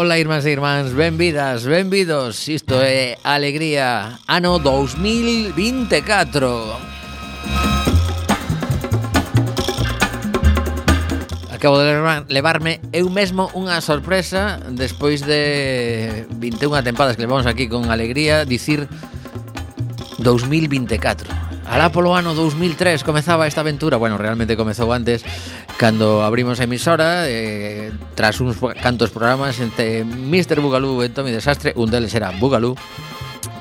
[0.00, 2.48] Ola, irmáns e irmáns, benvidas, benvidos.
[2.48, 5.52] Isto é Alegría, ano 2024
[11.52, 11.92] Acabo de
[12.32, 18.88] levarme eu mesmo unha sorpresa Despois de 21 tempadas que levamos aquí con alegría Dicir
[20.24, 23.94] 2024 Alá polo ano 2003 comezaba esta aventura.
[23.94, 25.22] Bueno, realmente comezou antes
[25.80, 30.60] Cando abrimos a emisora, eh, tras uns cantos programas entre Mr.
[30.60, 32.76] Bugalú e Tommy Desastre, un deles era Bugalú,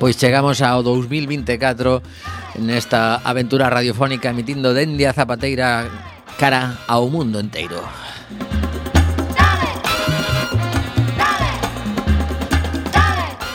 [0.04, 2.04] Pois chegamos ao 2024
[2.60, 5.88] nesta aventura radiofónica emitindo dende a Zapateira
[6.36, 7.80] cara ao mundo enteiro.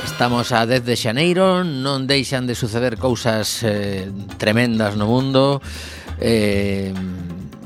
[0.08, 4.08] Estamos a 10 de xaneiro, non deixan de suceder cousas eh,
[4.40, 5.60] tremendas no mundo.
[6.16, 6.96] Eh,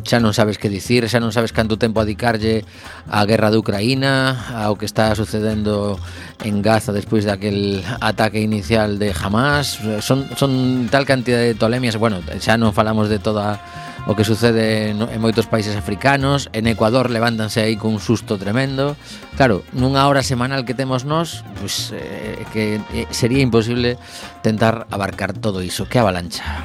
[0.09, 2.65] xa non sabes que dicir, xa non sabes canto tempo adicarlle
[3.13, 6.01] a guerra de Ucraína, ao que está sucedendo
[6.41, 9.77] en Gaza despois daquel ataque inicial de Hamas.
[10.01, 13.61] Son, son tal cantidad de tolemias, bueno, xa non falamos de toda
[14.09, 18.97] o que sucede en, en moitos países africanos, en Ecuador levántanse aí cun susto tremendo.
[19.37, 24.01] Claro, nunha hora semanal que temos nós, pois pues, eh, que eh, sería imposible
[24.41, 25.85] tentar abarcar todo iso.
[25.85, 26.65] Que avalancha.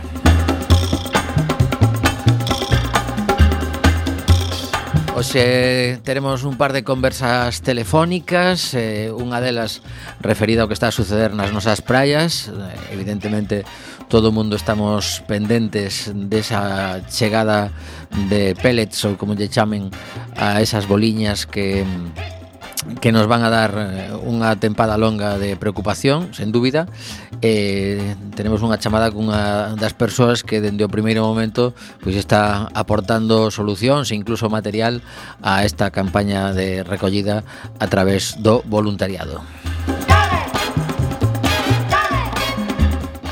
[5.15, 9.86] Oxe, teremos un par de conversas telefónicas eh, Unha delas
[10.25, 12.50] referida ao que está a suceder nas nosas praias.
[12.50, 13.62] Eh, evidentemente,
[14.10, 17.69] todo o mundo estamos pendentes desa chegada
[18.25, 19.94] de pellets Ou como lle chamen
[20.33, 21.86] a esas boliñas que
[23.01, 26.88] que nos van a dar eh, unha tempada longa de preocupación, sen dúbida.
[27.44, 33.51] Eh, tenemos unha chamada cunha das persoas que dende o primeiro momento pois está aportando
[33.51, 35.03] solucións, incluso material
[35.44, 37.44] a esta campaña de recollida
[37.80, 39.44] a través do voluntariado.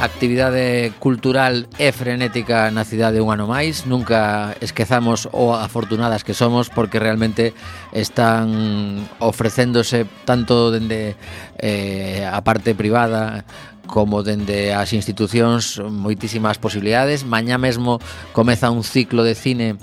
[0.01, 3.85] actividade cultural e frenética na cidade un ano máis.
[3.85, 7.53] Nunca esquezamos o afortunadas que somos porque realmente
[7.93, 11.13] están ofrecéndose tanto dende
[11.61, 13.45] eh, a parte privada
[13.85, 17.21] como dende as institucións moitísimas posibilidades.
[17.21, 18.01] Mañá mesmo
[18.33, 19.77] comeza un ciclo de cine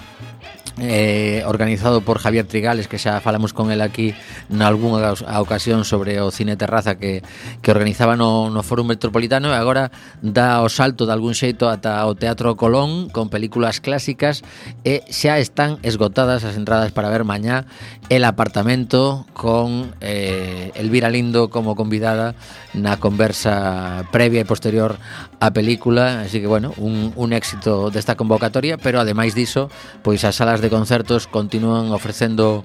[0.81, 4.15] eh, organizado por Javier Trigales que xa falamos con el aquí
[4.49, 7.23] nalgúnha ocasión sobre o cine terraza que,
[7.63, 9.91] que organizaba no, no Fórum Metropolitano e agora
[10.23, 14.47] dá o salto de algún xeito ata o Teatro Colón con películas clásicas
[14.85, 17.67] e xa están esgotadas as entradas para ver mañá
[18.09, 22.33] El apartamento con eh, Elvira Lindo como convidada
[22.73, 24.97] na conversa previa e posterior
[25.45, 29.69] á película así que bueno, un, un éxito desta convocatoria pero ademais diso,
[30.01, 32.61] pois as salas de de concertos continúan ofrecendo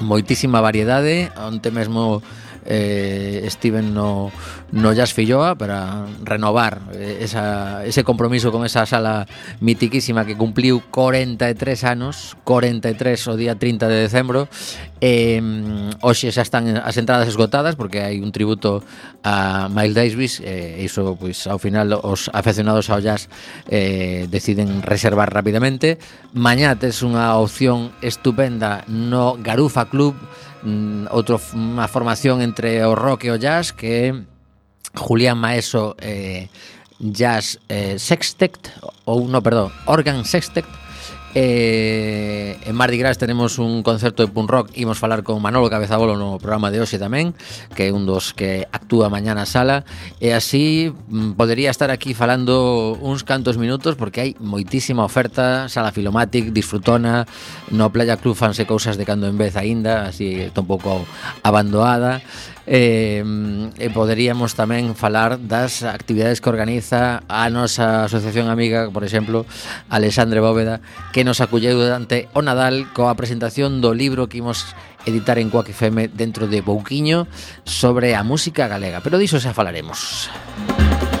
[0.00, 1.28] moitísima variedade.
[1.36, 2.24] Onte mesmo
[2.64, 4.32] eh, estiven no,
[4.72, 9.26] no Jazz Filloa para renovar eh, esa, ese compromiso con esa sala
[9.60, 14.48] mitiquísima que cumpliu 43 anos, 43 o día 30 de decembro.
[15.00, 15.40] Eh,
[16.02, 18.84] hoxe xa están as entradas esgotadas porque hai un tributo
[19.24, 23.32] a Miles Davis e eh, iso pois ao final os afeccionados ao jazz
[23.66, 25.98] eh, deciden reservar rapidamente.
[26.36, 30.14] Mañá tes unha opción estupenda no Garufa Club,
[30.62, 34.30] mm, outro, unha formación entre o rock e o jazz que
[34.94, 36.48] Julián Maeso eh,
[36.98, 38.56] Jazz eh, Sextet
[39.04, 40.66] ou no, perdón, Organ Sextet
[41.34, 44.70] Eh, en Mardi Gras tenemos un concerto de punk rock.
[44.74, 47.38] Imos falar con Manolo Cabezabolo no programa de hoxe tamén
[47.70, 49.86] Que é un dos que actúa mañana a sala.
[50.18, 55.94] E así mm, podería estar aquí falando uns cantos minutos Porque hai moitísima oferta Sala
[55.94, 57.22] Filomatic, Disfrutona
[57.70, 61.06] No Playa Club fanse cousas de cando en vez aínda Así está un pouco
[61.46, 62.22] abandoada
[62.66, 63.22] eh,
[63.78, 69.46] e poderíamos tamén falar das actividades que organiza a nosa asociación amiga, por exemplo,
[69.88, 70.80] Alexandre Bóveda,
[71.12, 74.74] que nos acolleu durante o Nadal coa presentación do libro que imos
[75.08, 77.24] editar en Coac FM dentro de Bouquiño
[77.64, 79.00] sobre a música galega.
[79.00, 80.28] Pero diso xa falaremos.
[80.68, 81.19] Música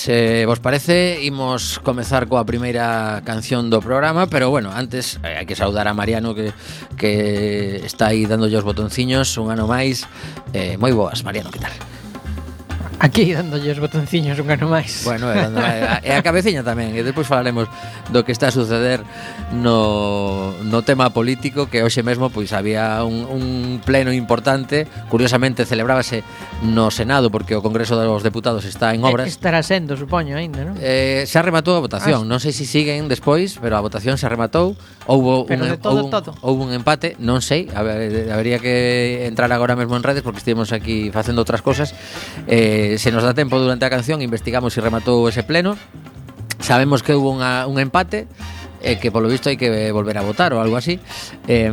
[0.00, 5.44] se vos parece, imos comezar coa primeira canción do programa, pero bueno, antes eh, hai
[5.44, 6.56] que saudar a Mariano que,
[6.96, 10.08] que está aí dándolle os botonciños un ano máis.
[10.56, 11.99] Eh, moi boas, Mariano, que tal?
[13.00, 15.08] Aquí dándolle os botonciños un ano máis.
[15.08, 15.64] Bueno, e, dando,
[16.04, 17.64] e a cabeciña tamén, e despois falaremos
[18.12, 19.00] do que está a suceder
[19.56, 23.44] no, no tema político que hoxe mesmo pois había un, un
[23.80, 26.20] pleno importante, curiosamente celebrábase
[26.60, 29.24] no Senado porque o Congreso dos Deputados está en obras.
[29.24, 30.76] E, estará sendo, supoño, aínda, non?
[30.76, 34.20] Eh, xa rematou a votación, ah, non sei se si siguen despois, pero a votación
[34.20, 34.76] xa rematou,
[35.08, 36.30] houbo pero un, de todo, houbo, todo.
[36.44, 40.68] houbo un empate, non sei, haber, habería que entrar agora mesmo en redes porque estivemos
[40.76, 41.96] aquí facendo outras cosas.
[42.44, 45.76] Eh, se nos dá tempo durante a canción investigamos se rematou ese pleno.
[46.60, 48.26] Sabemos que hubo unha, un empate
[48.80, 50.96] e eh, que polo visto hai que volver a votar ou algo así.
[51.44, 51.68] Eh,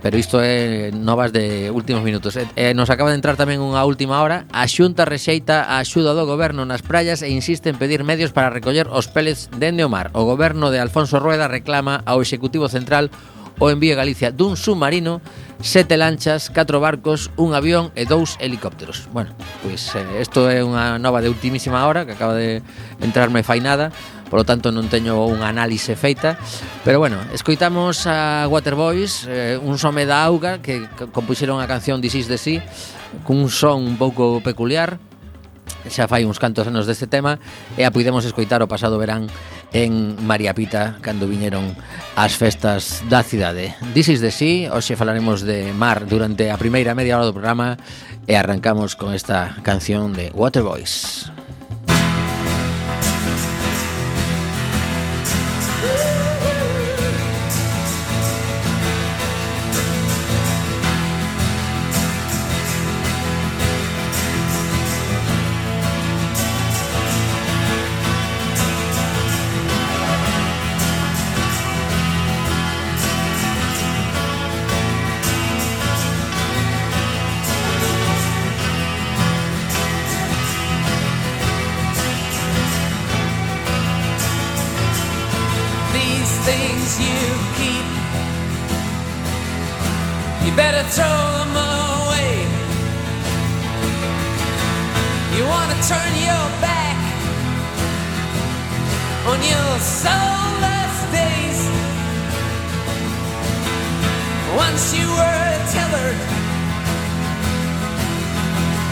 [0.00, 2.36] pero isto é novas de últimos minutos.
[2.40, 4.48] Eh, eh, nos acaba de entrar tamén unha última hora.
[4.48, 8.48] A xunta rexeita a axuda do goberno nas praias e insiste en pedir medios para
[8.48, 13.12] recoller os pellets dende o mar o goberno de Alfonso Rueda reclama ao Executivo Central
[13.60, 15.20] o envío a Galicia dun submarino
[15.60, 19.10] sete lanchas, catro barcos, un avión e dous helicópteros.
[19.10, 22.62] Bueno, pois eh, isto é unha nova de ultimísima hora que acaba de
[23.02, 23.90] entrarme fainada,
[24.30, 26.38] polo tanto non teño unha análise feita,
[26.86, 32.14] pero bueno, escoitamos a Waterboys, eh, un some da auga que compuxeron a canción This
[32.14, 32.62] is the Sea,
[33.26, 35.02] cun son un pouco peculiar,
[35.88, 37.40] xa fai uns cantos anos deste tema
[37.76, 39.28] e a puidemos escoitar o pasado verán
[39.72, 41.76] en María Pita cando viñeron
[42.16, 43.76] as festas da cidade.
[43.92, 47.76] This is the sea, hoxe falaremos de mar durante a primeira media hora do programa
[48.28, 50.68] e arrancamos con esta canción de Waterboys.
[50.68, 51.37] Waterboys.
[99.28, 101.60] On your soulless days.
[104.56, 106.20] Once you were tethered,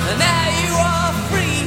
[0.08, 1.60] and now you are free.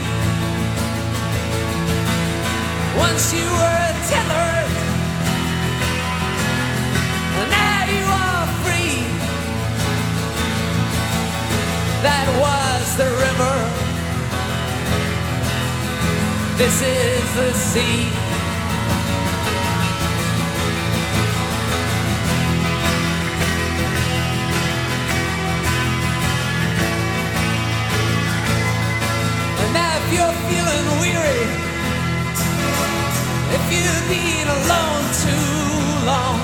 [3.05, 4.71] Once you were tethered,
[7.39, 8.97] and now you are free.
[12.05, 13.57] That was the river.
[16.59, 18.18] This is the sea.
[30.13, 31.43] You're feeling weary,
[33.55, 35.53] if you've been alone too
[36.09, 36.39] long,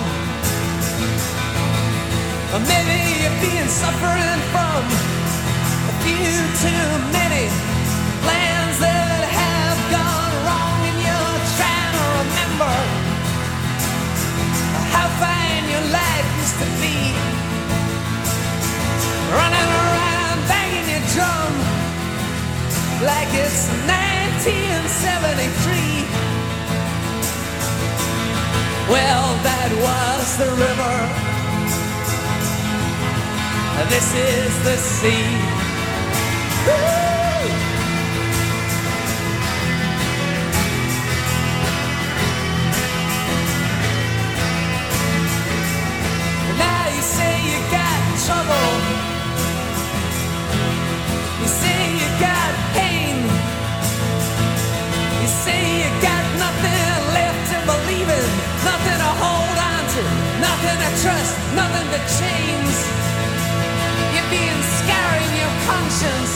[2.54, 4.82] or maybe you've been suffering from
[5.90, 7.46] a few too many
[8.22, 12.74] plans that have gone wrong, and you're trying to remember
[14.94, 16.98] how fine your life used to be.
[19.34, 19.85] Running around
[23.02, 26.06] like it's 1973.
[28.88, 30.96] Well, that was the river.
[33.90, 35.26] This is the sea.
[36.68, 37.05] Woo!
[61.02, 62.76] Trust, nothing to change.
[64.14, 66.34] You're being scarring your conscience,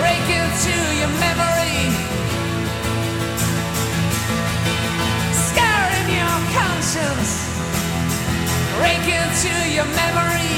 [0.00, 1.80] raking to your memory,
[5.48, 7.32] scarring your conscience,
[8.80, 10.56] raking to your memory.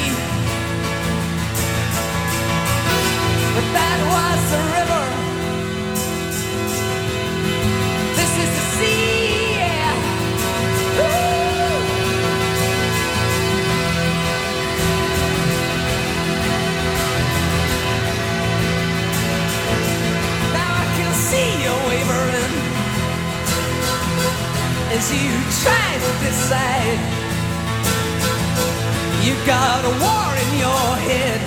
[3.54, 5.31] But that was the river.
[24.92, 25.32] As you
[25.64, 27.00] try to decide.
[29.24, 31.40] You got a war in your head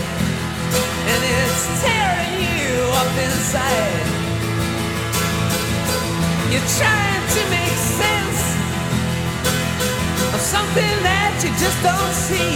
[1.11, 4.05] and it's tearing you up inside.
[6.51, 8.41] You're trying to make sense
[10.33, 12.53] of something that you just don't see.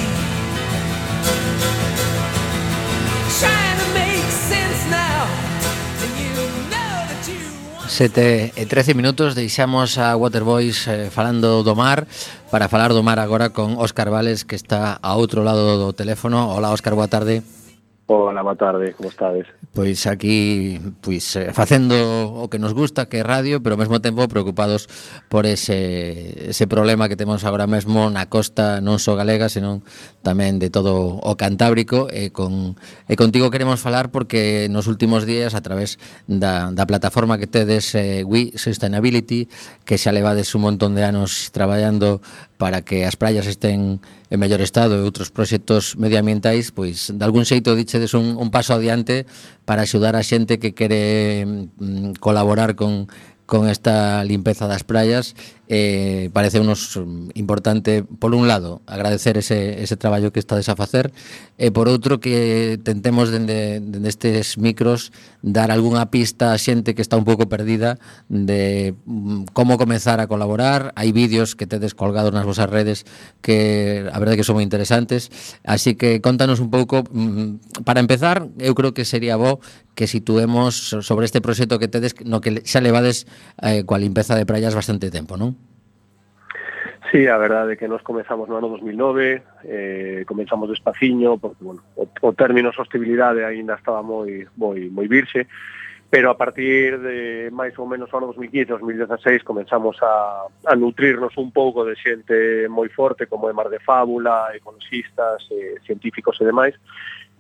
[3.41, 5.48] Trying to make sense now,
[7.89, 12.05] Sete e 13 minutos deixamos a Waterboys eh, falando do mar
[12.53, 16.53] para falar do mar agora con Óscar Vales que está a outro lado do teléfono.
[16.53, 17.41] Hola Óscar, boa tarde.
[18.11, 19.45] Hola, boa tarde, como estades?
[19.69, 21.93] Pois aquí, pois eh, facendo
[22.41, 24.89] o que nos gusta, que é radio, pero ao mesmo tempo preocupados
[25.29, 29.85] por ese, ese problema que temos agora mesmo na costa non só galega, senón
[30.25, 35.53] tamén de todo o Cantábrico e con e contigo queremos falar porque nos últimos días
[35.53, 39.53] a través da, da plataforma que tedes eh, We Sustainability,
[39.85, 42.25] que xa levades un montón de anos traballando
[42.59, 47.47] para que as praias estén en mellor estado e outros proxectos medioambientais, pois, de algún
[47.47, 49.23] xeito, dichedes un, un paso adiante
[49.63, 53.07] para axudar a xente que quere mm, colaborar con,
[53.47, 55.39] con esta limpeza das praias
[55.69, 60.75] eh, parece unos mm, importante, por un lado, agradecer ese, ese traballo que estades a
[60.75, 61.13] facer,
[61.61, 65.13] e por outro que tentemos dende, dende estes micros
[65.45, 68.01] dar algunha pista a xente que está un pouco perdida
[68.33, 70.89] de mm, como comezar a colaborar.
[70.97, 73.05] Hai vídeos que tedes colgados nas vosas redes
[73.45, 75.29] que a verdade que son moi interesantes,
[75.61, 79.61] así que contanos un pouco, mm, para empezar, eu creo que sería bo
[79.93, 83.27] que situemos sobre este proxecto que tedes no que xa levades
[83.59, 85.58] eh, coa limpeza de praias bastante tempo, non?
[87.11, 91.81] Sí, a verdade é que nos comezamos no ano 2009, eh, comenzamos despaciño, porque, bueno,
[91.95, 95.49] o, o término sostibilidade aínda estaba moi, moi, moi virxe,
[96.09, 101.33] pero a partir de máis ou menos o ano 2015, 2016, comenzamos a, a nutrirnos
[101.41, 106.45] un pouco de xente moi forte, como é Mar de Fábula, economistas, eh, científicos e
[106.45, 106.77] demais,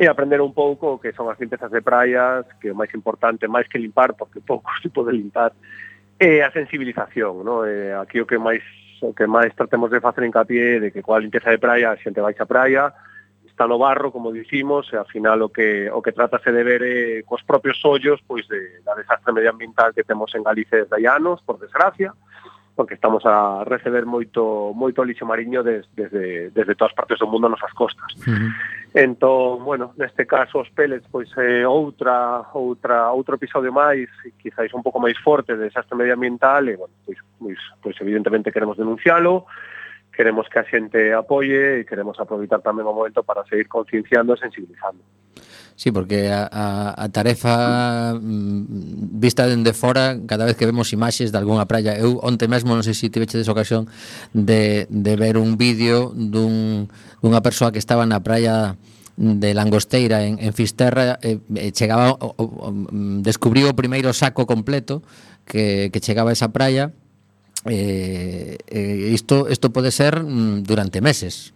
[0.01, 3.69] e aprender un pouco que son as limpezas de praias, que o máis importante, máis
[3.69, 5.53] que limpar, porque pouco se pode limpar,
[6.17, 7.69] é a sensibilización, no?
[7.69, 8.65] eh, aquí o que máis
[9.01, 12.21] o que máis tratemos de facer hincapié de que coa limpeza de praia a xente
[12.21, 12.93] vai a praia,
[13.45, 16.81] está no barro, como dicimos, e ao final o que o que tratase de ver
[16.83, 21.05] é cos propios ollos pois de da desastre medioambiental que temos en Galicia desde hai
[21.07, 22.28] anos, por desgracia, uh
[22.79, 27.51] porque estamos a receber moito moito lixo mariño des, desde, desde todas partes do mundo
[27.51, 28.07] nas nosas costas.
[28.23, 28.51] Uh -huh.
[28.95, 34.07] Entón, bueno, neste caso os pellets pois é eh, outra outra outro episodio máis,
[34.39, 38.79] quizáis un pouco máis forte de desastre medioambiental e bueno, pois pois, pois evidentemente queremos
[38.79, 39.43] denuncialo
[40.15, 44.39] queremos que a xente apoie e queremos aproveitar tamén o momento para seguir concienciando e
[44.39, 45.03] sensibilizando.
[45.79, 51.31] Sí, porque a, a, a tarefa mm, vista dende fora, cada vez que vemos imaxes
[51.31, 53.87] de algunha praia, eu onte mesmo, non sei se tiveches ocasión
[54.35, 56.91] de, de ver un vídeo dun,
[57.23, 58.75] dunha persoa que estaba na praia
[59.15, 61.39] de Langosteira en, en Fisterra eh,
[61.71, 62.67] chegaba o, o, o,
[63.23, 64.99] descubriu o primeiro saco completo
[65.47, 66.91] que, que chegaba a esa praia
[67.63, 71.55] eh, eh, isto, isto pode ser mm, durante meses.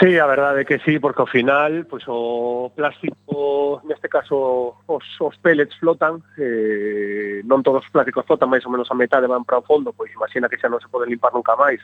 [0.00, 5.04] Sí, a verdade é que sí, porque ao final pois, o plástico, neste caso os,
[5.20, 9.42] os pellets flotan, eh, non todos os plásticos flotan, máis ou menos a metade van
[9.42, 11.82] para o fondo, pois imagina que xa non se pode limpar nunca máis,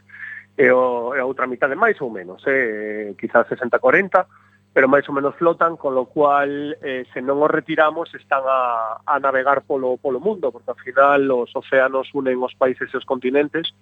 [0.54, 4.30] e, o, e a outra mitade máis ou menos, eh, quizás 60-40,
[4.72, 9.02] pero máis ou menos flotan, con lo cual, eh, se non os retiramos, están a,
[9.02, 13.02] a navegar polo, polo mundo, porque ao final os océanos unen os países e os
[13.02, 13.74] continentes,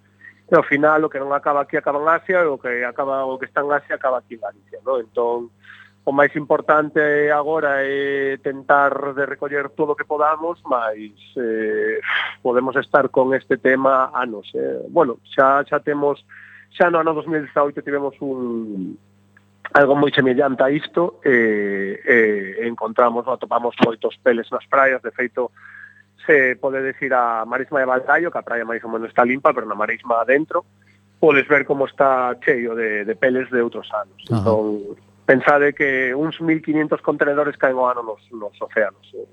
[0.46, 3.26] e ao final o que non acaba aquí acaba en Asia e o que acaba
[3.26, 5.02] o que está en Asia acaba aquí en Galicia, no?
[5.02, 5.50] Entón,
[6.06, 7.02] o máis importante
[7.34, 10.94] agora é tentar de recoller todo o que podamos, mas
[11.34, 11.98] eh,
[12.46, 14.46] podemos estar con este tema anos.
[14.54, 14.86] Eh.
[14.86, 16.22] Bueno, xa, xa temos,
[16.70, 18.94] xa no ano 2018 tivemos un,
[19.74, 25.10] algo moi semellante a isto, e eh, eh, encontramos, atopamos moitos peles nas praias, de
[25.10, 25.50] feito,
[26.26, 29.54] se pode decir a Marisma de Baltallo, que a praia máis ou menos está limpa,
[29.54, 30.66] pero na Marisma adentro,
[31.18, 34.18] podes ver como está cheio de, de peles de outros anos.
[34.28, 34.42] Ajá.
[34.42, 39.26] Entón, pensade que uns 1.500 contenedores caen o ano nos, nos océanos, eh,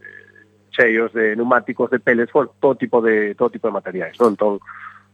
[0.72, 4.18] cheios de neumáticos, de peles, todo tipo de, todo tipo de materiais.
[4.18, 4.34] Non?
[4.34, 4.62] Entón,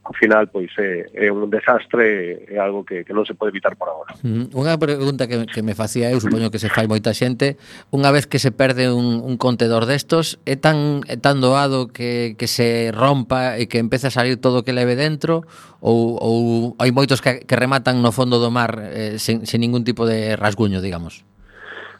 [0.10, 3.78] ao final pois é, é un desastre, é algo que, que non se pode evitar
[3.78, 4.18] por agora.
[4.26, 7.62] Mm, unha pregunta que, que me facía eu, supoño que se fai moita xente,
[7.94, 12.34] unha vez que se perde un, un contedor destos, é tan é tan doado que,
[12.42, 15.46] que se rompa e que empece a salir todo o que leve dentro
[15.78, 16.38] ou, ou
[16.82, 20.34] hai moitos que, que rematan no fondo do mar eh, sen, sen ningún tipo de
[20.34, 21.22] rasguño, digamos?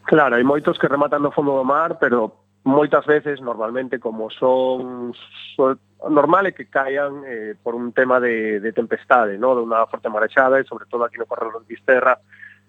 [0.10, 5.14] Claro, hai moitos que rematan no fondo do mar, pero moitas veces, normalmente, como son,
[5.56, 9.52] son normal é que caian eh, por un tema de, de tempestade, no?
[9.52, 12.16] de unha forte marechada, e sobre todo aquí no corredor de Fisterra,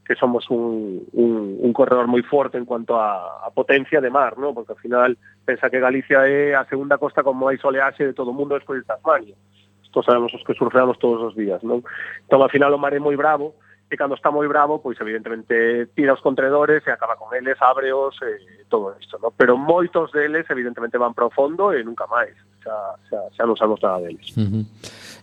[0.02, 4.34] que somos un, un, un corredor moi forte en cuanto a, a potencia de mar,
[4.34, 4.50] ¿no?
[4.50, 5.14] porque ao final
[5.46, 8.82] pensa que Galicia é a segunda costa como hai soleaxe de todo o mundo despois
[8.82, 9.38] de Tasmania.
[9.86, 11.62] Isto sabemos os que surfeamos todos os días.
[11.62, 11.86] Non?
[12.26, 13.54] Entón, ao final o mar é moi bravo,
[13.90, 18.14] e cando está moi bravo, pois evidentemente tira os contredores e acaba con eles, ábreos
[18.22, 19.34] e todo isto, no?
[19.34, 22.30] pero moitos deles evidentemente van para o fondo e nunca máis,
[22.62, 24.30] xa, xa, xa non sabemos nada deles.
[24.38, 24.64] Uh -huh.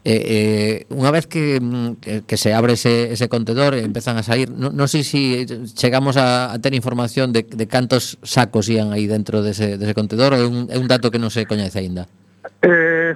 [0.03, 1.59] Eh, eh, unha vez que,
[2.03, 5.47] que, que se abre ese, ese contedor e empezan a sair non no sei se
[5.47, 9.95] si chegamos a, a ter información de, de cantos sacos ian aí dentro dese, dese
[9.95, 12.07] contedor é un, é un dato que non se coñece aínda
[12.63, 13.11] eh,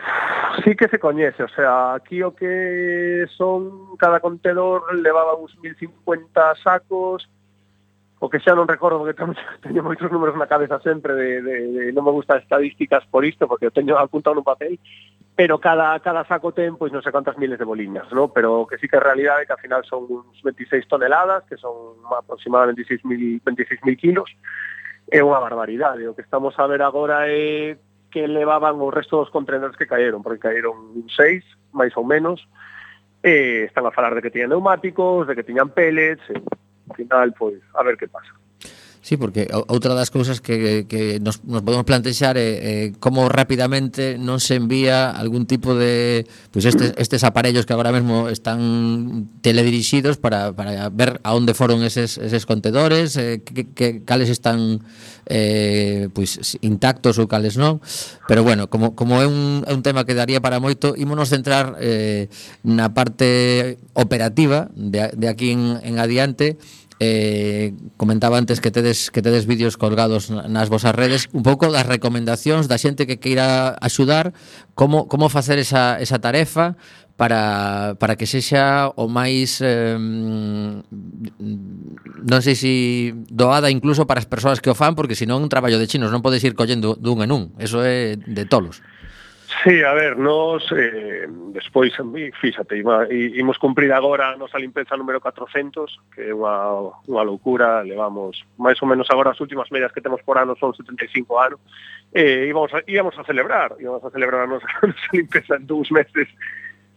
[0.63, 6.55] sí que se coñece, o sea, aquí o que son cada contedor levaba uns 1050
[6.63, 7.29] sacos,
[8.21, 9.17] o que xa non recordo porque
[9.65, 13.49] teño moitos números na cabeza sempre de, de, de non me gustan estadísticas por isto
[13.49, 14.77] porque eu teño apuntado nun papel
[15.33, 18.29] pero cada cada saco ten pois non sei cantas miles de boliñas, ¿no?
[18.29, 21.97] pero que sí que é realidade que al final son uns 26 toneladas que son
[22.13, 24.29] aproximadamente 26.000 26 kilos
[25.09, 27.73] é unha barbaridade o que estamos a ver agora é
[28.11, 32.43] que levaban o resto dos contenedores que caeron, porque caeron seis, máis ou menos,
[33.23, 37.31] e están a falar de que tiñan neumáticos, de que tiñan pellets, e, ao final,
[37.33, 38.40] pois, a ver que pasa.
[39.01, 44.21] Sí, porque outra das cousas que, que nos, nos podemos plantexar é eh, como rapidamente
[44.21, 50.21] non se envía algún tipo de pues estes, estes aparellos que agora mesmo están teledirixidos
[50.21, 54.85] para, para ver a onde foron eses, eses contedores, eh, que, que, cales están
[55.25, 57.81] eh, pues, intactos ou cales non.
[58.29, 61.73] Pero bueno, como, como é un, é un tema que daría para moito, ímonos centrar
[61.81, 62.29] eh,
[62.61, 66.61] na parte operativa de, de aquí en, en adiante
[67.01, 71.89] eh, comentaba antes que tedes que tedes vídeos colgados nas vosas redes, un pouco das
[71.89, 74.37] recomendacións da xente que queira axudar,
[74.77, 76.77] como como facer esa esa tarefa
[77.17, 80.85] para para que sexa o máis eh, non
[82.45, 82.73] sei se si
[83.33, 86.21] doada incluso para as persoas que o fan, porque senón un traballo de chinos, non
[86.21, 88.85] podes ir collendo dun en un, eso é de tolos.
[89.63, 94.97] Sí, a ver, nos eh, despois, eh, fíxate, ima, imos cumprir agora a nosa limpeza
[94.97, 99.93] número 400, que é unha, unha loucura, levamos máis ou menos agora as últimas medias
[99.93, 101.61] que temos por ano son 75 anos,
[102.09, 105.53] e eh, íbamos, a, íbamos a celebrar, íbamos a celebrar a nosa, a nosa limpeza
[105.53, 106.25] en dous meses,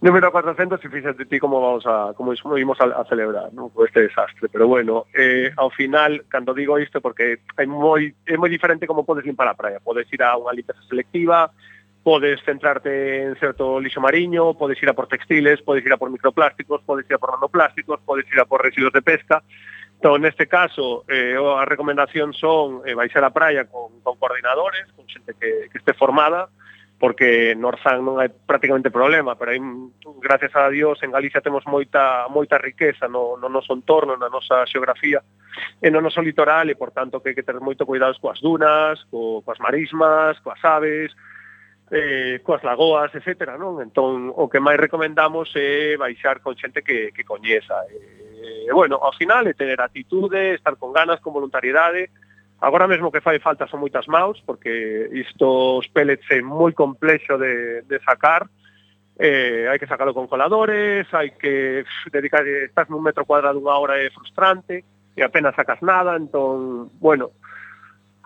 [0.00, 3.72] número 400 e fíxate ti como vamos a como imos a, a celebrar, non?
[3.76, 8.40] Con este desastre, pero bueno, eh, ao final cando digo isto porque é moi é
[8.40, 11.52] moi diferente como podes limpar a praia, podes ir a unha limpeza selectiva,
[12.04, 16.12] podes centrarte en certo lixo mariño, podes ir a por textiles, podes ir a por
[16.12, 19.42] microplásticos, podes ir a por nanoplásticos, podes ir a por residuos de pesca.
[19.96, 25.08] Entón, neste caso, eh, a recomendación son eh, baixar a praia con, con coordinadores, con
[25.08, 26.52] xente que, que este formada,
[27.00, 29.60] porque no Orzán non hai prácticamente problema, pero hai,
[30.20, 34.68] gracias a Dios, en Galicia temos moita moita riqueza no, no noso entorno, na nosa
[34.68, 35.24] xeografía,
[35.80, 39.00] e no noso litoral, e, por tanto, que hai que ter moito cuidados coas dunas,
[39.08, 41.16] co, coas marismas, coas aves,
[41.90, 43.56] eh, coas lagoas, etc.
[43.60, 43.80] Non?
[43.82, 47.84] Entón, o que máis recomendamos é baixar con xente que, que coñeza.
[47.90, 52.08] E, bueno, ao final é tener atitude, estar con ganas, con voluntariedade.
[52.60, 57.36] Agora mesmo que fai falta son moitas maus, porque isto os pellets é moi complexo
[57.36, 58.48] de, de sacar,
[59.20, 64.00] eh, hai que sacalo con coladores, hai que dedicar, estás nun metro cuadrado unha hora
[64.00, 64.80] é frustrante,
[65.14, 67.36] e apenas sacas nada, entón, bueno,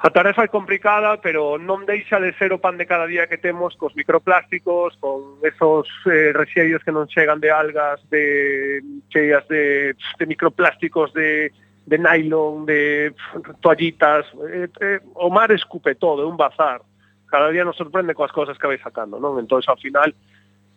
[0.01, 3.35] A tarefa é complicada, pero non deixa de ser o pan de cada día que
[3.35, 8.79] temos cos microplásticos, con esos eh, rexeios que non chegan de algas, de
[9.11, 11.51] cheias de, de microplásticos, de,
[11.83, 13.11] de nylon, de
[13.59, 14.23] toallitas.
[14.47, 16.79] Eh, eh, o mar escupe todo, é un bazar.
[17.27, 19.35] Cada día nos sorprende coas cousas que vai sacando, non?
[19.43, 20.15] Entón, ao final,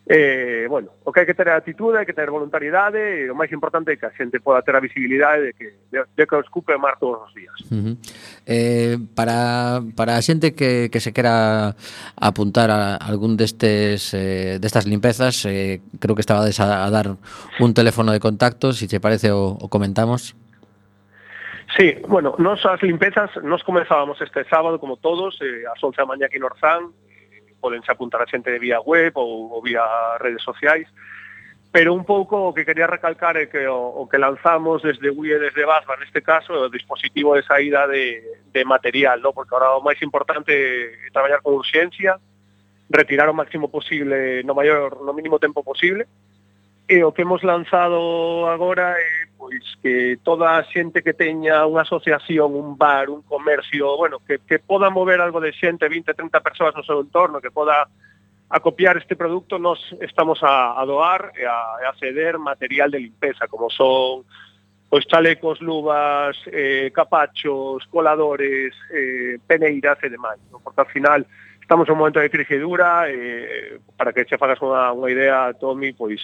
[0.08, 3.54] Eh, bueno, o que hai que ter atitude, hai que ter voluntariedade, e o máis
[3.54, 6.50] importante é que a xente poda ter a visibilidade de que, de, de que os
[6.50, 7.54] cupe mar todos os días.
[7.70, 7.96] Uh -huh.
[8.50, 11.78] eh, para, para a xente que, que se quera
[12.18, 17.16] apuntar a algún destes, eh, destas limpezas, eh, creo que estaba a, a dar
[17.62, 20.36] un teléfono de contacto, se si te parece o, o comentamos.
[21.78, 26.06] Sí, bueno, nos as limpezas, nos comenzábamos este sábado, como todos, eh, ás 11 da
[26.06, 26.92] mañá aquí en Orzán,
[27.62, 29.86] podense apuntar a xente de vía web ou, ou vía
[30.18, 30.90] redes sociais,
[31.72, 35.40] pero un pouco o que quería recalcar é que o, o que lanzamos desde UE
[35.40, 38.20] desde Basba neste caso é o dispositivo de saída de,
[38.52, 39.32] de material, no?
[39.32, 42.20] porque ahora o máis importante é traballar con urxencia,
[42.92, 46.12] retirar o máximo posible no maior no mínimo tempo posible,
[46.92, 51.88] E o que hemos lanzado agora é pois que toda a xente que teña unha
[51.88, 56.44] asociación, un bar, un comercio, bueno, que, que poda mover algo de xente, 20, 30
[56.44, 57.88] persoas no seu entorno, que poda
[58.52, 63.48] acopiar este producto, nos estamos a, a doar e a, a ceder material de limpeza,
[63.48, 64.28] como son
[64.92, 70.44] pois chalecos, luvas, eh, capachos, coladores, eh, peneiras e demais.
[70.52, 70.60] No?
[70.60, 71.24] Porque al final
[71.56, 75.56] estamos en un momento de crise dura, eh, para que che fagas unha, unha idea,
[75.56, 76.20] Tommy, pois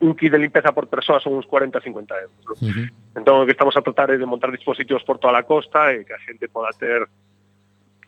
[0.00, 2.36] un kit de limpeza por persoa son uns 40 50 euros.
[2.44, 2.68] ¿no?
[2.68, 2.90] Uh -huh.
[3.16, 6.04] Entón, o que estamos a tratar é de montar dispositivos por toda a costa e
[6.04, 7.08] que a xente poda ter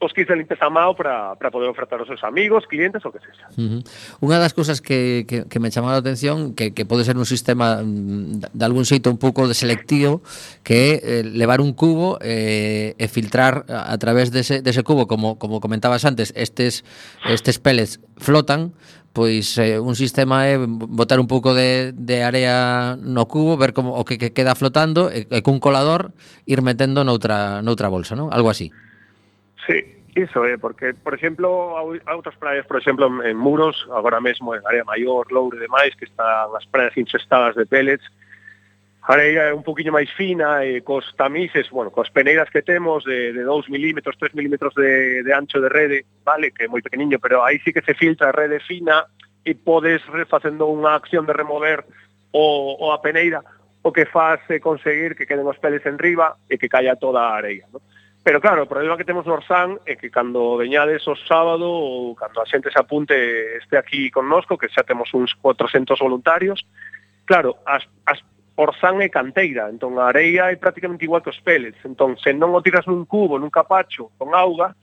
[0.00, 3.18] os kits de limpeza mao para, para poder ofertar aos seus amigos, clientes ou que
[3.18, 3.50] sexa.
[3.58, 4.22] Uh -huh.
[4.22, 7.26] Unha das cousas que, que, que me chamou a atención que, que pode ser un
[7.26, 10.22] sistema mm, de algún xeito un pouco de selectivo
[10.62, 15.10] que é eh, levar un cubo eh, e filtrar a, a través dese, dese cubo
[15.10, 16.86] como, como comentabas antes, estes,
[17.26, 18.70] estes pellets flotan
[19.18, 23.98] pois eh, un sistema é botar un pouco de, de area no cubo, ver como
[23.98, 26.14] o que, que queda flotando e, e cun colador
[26.46, 28.30] ir metendo noutra, noutra bolsa, non?
[28.30, 28.70] Algo así.
[29.66, 34.22] Sí, Iso é, eh, porque, por exemplo, a outras praias, por exemplo, en Muros, agora
[34.22, 38.06] mesmo en área maior, Loure e demais, que están as praias infestadas de pellets,
[39.14, 43.32] areia é un poquinho máis fina e cos tamices, bueno, cos peneiras que temos de,
[43.32, 47.16] de 2 milímetros, 3 milímetros de, de ancho de rede, vale, que é moi pequeniño,
[47.16, 49.08] pero aí sí que se filtra a rede fina
[49.48, 51.88] e podes facendo unha acción de remover
[52.36, 53.40] o, o a peneira,
[53.80, 57.32] o que faz é conseguir que queden os peles en riba e que caia toda
[57.32, 57.80] a areia, non?
[58.28, 62.12] Pero claro, o problema que temos no Orsán é que cando veñades o sábado ou
[62.12, 63.16] cando a xente se apunte
[63.56, 66.60] este aquí connosco, que xa temos uns 400 voluntarios,
[67.24, 68.20] claro, as, as
[68.58, 72.50] orzán é canteira, entón a areia é prácticamente igual que os pellets, entón se non
[72.50, 74.74] o tiras nun cubo, nun capacho, con auga,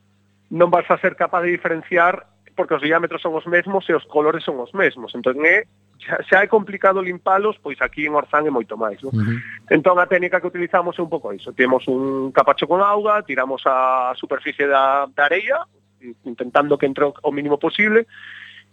[0.47, 2.23] non vas a ser capaz de diferenciar
[2.55, 5.11] porque os diámetros son os mesmos e os colores son os mesmos.
[5.11, 5.67] Entón é
[5.99, 9.11] xa, xa é complicado limpalos, pois aquí en Orzán é moito máis, non?
[9.11, 9.37] Uh -huh.
[9.67, 11.51] Entón a técnica que utilizamos é un pouco iso.
[11.51, 15.67] Temos un capacho con auga, tiramos a superficie da, da areia,
[16.23, 18.07] intentando que entre o mínimo posible,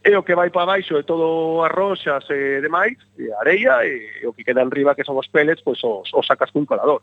[0.05, 3.39] e o que vai para baixo é todo as roxas e eh, demais, e a
[3.41, 6.67] areia, e o que queda enriba que son os pellets, pois os, os sacas cun
[6.67, 7.03] colador.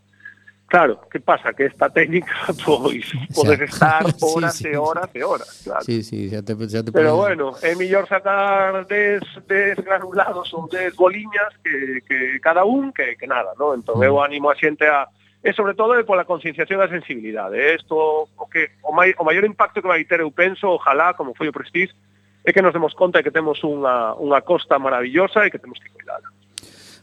[0.69, 1.51] Claro, que pasa?
[1.53, 2.35] Que esta técnica,
[2.65, 3.65] pois, podes xa.
[3.65, 5.83] estar horas sí, sí, e horas e horas, claro.
[5.83, 10.67] Sí, sí, xa te, xa te Pero bueno, é mellor sacar des, des granulados ou
[10.67, 13.73] des boliñas que, que cada un que, que nada, ¿no?
[13.73, 14.03] Entón, mm.
[14.03, 15.07] eu animo a xente a,
[15.41, 17.55] e sobre todo é pola concienciación da sensibilidade.
[17.73, 21.33] Isto o que o, mai, o maior impacto que vai ter eu penso, ojalá, como
[21.33, 21.95] foi o Prestige,
[22.43, 25.79] é que nos demos conta de que temos unha, unha costa maravillosa e que temos
[25.79, 26.27] que cuidala.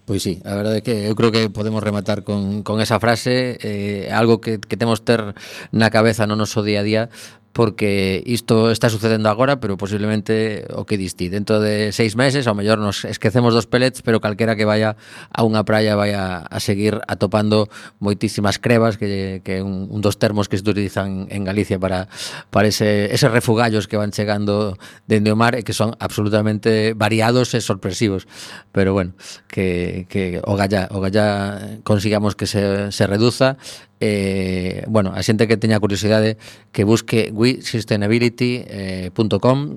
[0.07, 3.59] Pois sí, a verdade é que eu creo que podemos rematar con, con esa frase,
[3.59, 5.35] eh, algo que, que temos ter
[5.75, 7.03] na cabeza no noso día a día
[7.57, 12.53] porque isto está sucedendo agora, pero posiblemente o que diste dentro de seis meses, ao
[12.53, 15.01] mellor nos esquecemos dos pellets, pero calquera que vaya
[15.33, 20.21] a unha praia vai a, a seguir atopando moitísimas crevas que é un, un dos
[20.21, 22.13] termos que se utilizan en Galicia para,
[22.53, 24.77] para ese, eses refugallos que van chegando
[25.09, 28.29] dende o mar e que son absolutamente variados e sorpresivos.
[28.69, 29.17] Pero bueno,
[29.49, 33.57] que, que o galla, o galla consigamos que se, se reduza
[34.01, 36.37] eh, bueno, a xente que teña curiosidade
[36.73, 39.11] que busque wesustainability.com, eh,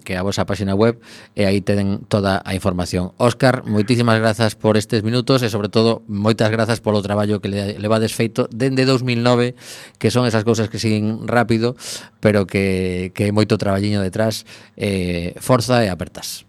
[0.03, 0.99] que é a vosa página web,
[1.39, 3.15] e aí ten toda a información.
[3.15, 7.79] Óscar, moitísimas grazas por estes minutos e sobre todo moitas grazas polo traballo que le,
[7.79, 9.55] levades feito dende 2009,
[9.95, 11.79] que son esas cousas que siguen rápido,
[12.19, 14.43] pero que, que hai moito traballiño detrás,
[14.75, 16.43] eh, forza e apertas.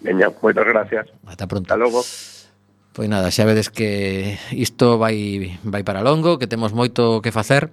[0.00, 1.10] Veña, moitas gracias.
[1.26, 1.66] Ata pronto.
[1.66, 2.06] Hasta logo.
[3.00, 7.72] Pois nada, xa vedes que isto vai, vai para longo, que temos moito que facer,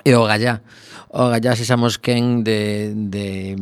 [0.00, 0.64] e o gallá.
[1.12, 3.52] O gallá sexamos quen de, de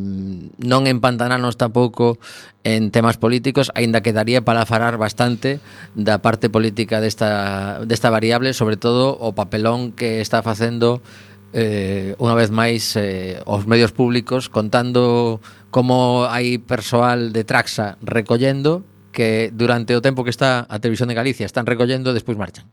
[0.62, 2.22] non empantanarnos tampouco
[2.62, 5.58] en temas políticos, aínda que daría para falar bastante
[5.98, 11.02] da parte política desta, desta variable, sobre todo o papelón que está facendo
[11.50, 15.42] eh, unha vez máis eh, os medios públicos contando
[15.74, 21.14] como hai persoal de Traxa recollendo que durante o tempo que está a Televisión de
[21.14, 22.66] Galicia están recollendo e despois marchan?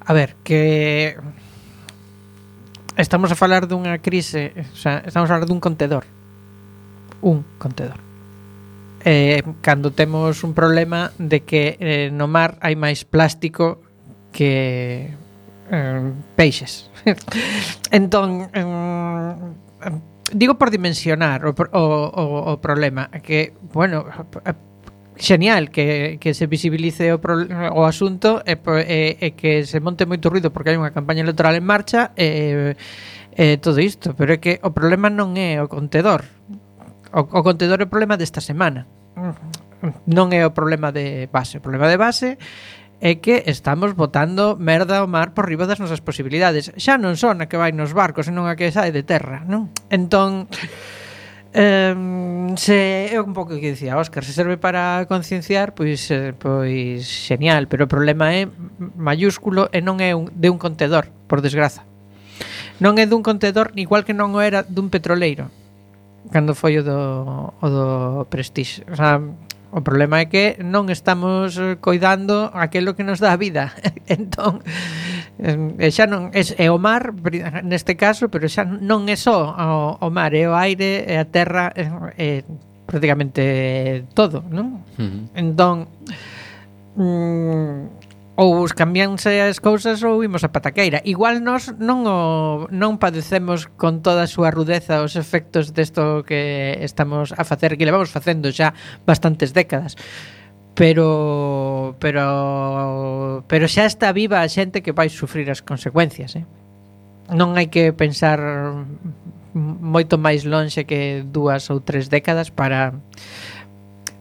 [0.00, 1.20] A ver, que
[2.96, 6.08] estamos a falar dunha crise, o sea, estamos a falar dun contedor.
[7.20, 8.00] Un contedor.
[9.04, 13.84] Eh, cando temos un problema de que eh, no mar hai máis plástico
[14.32, 15.12] que
[15.70, 16.88] eh, peixes.
[17.92, 18.64] entón, eh,
[20.32, 24.04] digo por dimensionar o, o, o, o problema que, bueno,
[25.18, 30.06] xenial que, que se visibilice o, pro, o asunto e, e, e que se monte
[30.06, 32.78] moito ruido porque hai unha campaña electoral en marcha e,
[33.34, 36.24] e todo isto, pero é que o problema non é o contedor.
[37.10, 38.86] O, o contedor é o problema desta semana.
[40.10, 41.58] Non é o problema de base.
[41.58, 42.38] O problema de base
[43.00, 46.74] é que estamos botando merda ao mar por riba das nosas posibilidades.
[46.74, 49.70] Xa non son a que vai nos barcos senón a que sai de terra non?
[49.86, 50.50] entón
[51.58, 57.02] Um, se é un pouco que dicía Óscar, se serve para concienciar, pois eh, pois
[57.02, 58.46] xenial, pero o problema é
[58.78, 61.82] mayúsculo e non é un, de un contedor, por desgraza.
[62.78, 65.50] Non é dun contedor igual que non o era dun petroleiro
[66.30, 68.84] cando foi o do, o do Prestige.
[68.90, 69.20] O, sea,
[69.70, 73.72] o problema é que non estamos coidando aquilo que nos dá a vida.
[74.08, 74.60] entón,
[75.38, 77.14] E xa non é, é o mar
[77.62, 81.26] neste caso, pero xa non é só o, o mar, é o aire, é a
[81.30, 81.86] terra, é,
[82.18, 82.30] é
[82.90, 84.82] prácticamente todo, non?
[84.98, 85.38] Uh -huh.
[85.38, 85.86] Entón
[86.98, 87.98] mm,
[88.38, 91.02] ou os cambianse as cousas ou imos a pataqueira.
[91.02, 96.78] Igual nós non o, non padecemos con toda a súa rudeza os efectos desto que
[96.82, 99.98] estamos a facer, que levamos facendo xa bastantes décadas
[100.78, 106.46] pero pero pero xa está viva a xente que vai sufrir as consecuencias, eh?
[107.34, 108.38] Non hai que pensar
[109.58, 112.94] moito máis lonxe que dúas ou tres décadas para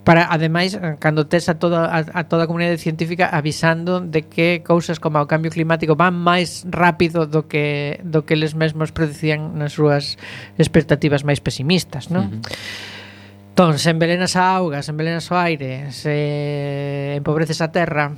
[0.01, 4.65] para ademais cando tes a toda a, a toda a comunidade científica avisando de que
[4.65, 9.61] cousas como o cambio climático van máis rápido do que do que eles mesmos predicían
[9.61, 10.17] nas súas
[10.57, 12.25] expectativas máis pesimistas, non?
[12.25, 12.96] Uh -huh.
[13.57, 18.13] Entón, se envelenas a auga, se envelenas o aire, se empobreces a terra,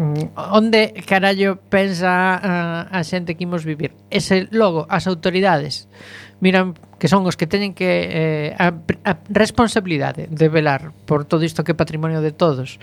[0.00, 3.92] mm, onde carallo pensa a, a xente que imos vivir?
[4.08, 5.92] Ese logo, as autoridades,
[6.40, 8.72] miran que son os que teñen que eh, a,
[9.04, 12.80] a responsabilidade de velar por todo isto que é patrimonio de todos,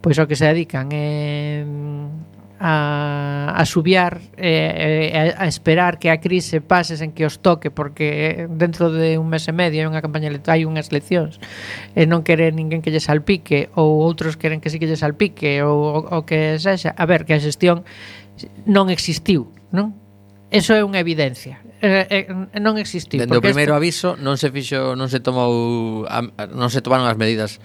[0.00, 5.96] pois ao que se dedican é eh, a, a subiar e eh, a, a esperar
[5.96, 9.80] que a crise pase sen que os toque porque dentro de un mes e medio
[9.80, 11.40] hai unha campaña hai unhas eleccións
[11.96, 15.00] e non quere ninguén que lle salpique ou outros queren que si sí que lle
[15.00, 17.80] salpique ou o que sexa, a ver, que a xestión
[18.68, 19.96] non existiu, non?
[20.52, 21.64] Eso é unha evidencia.
[21.80, 23.24] Eh, eh, non existiu.
[23.24, 23.80] Dende o primeiro esto...
[23.80, 26.04] aviso non se fixo, non se tomou
[26.52, 27.56] non se tomaron as medidas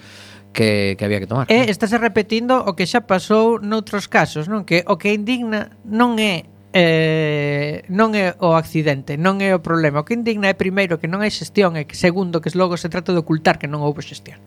[0.56, 1.44] que, que había que tomar.
[1.52, 4.64] E estáse repetindo o que xa pasou noutros casos, non?
[4.64, 10.00] Que o que indigna non é eh, non é o accidente, non é o problema.
[10.00, 12.88] O que indigna é primeiro que non hai xestión e que segundo que logo se
[12.88, 14.40] trata de ocultar que non houbo xestión.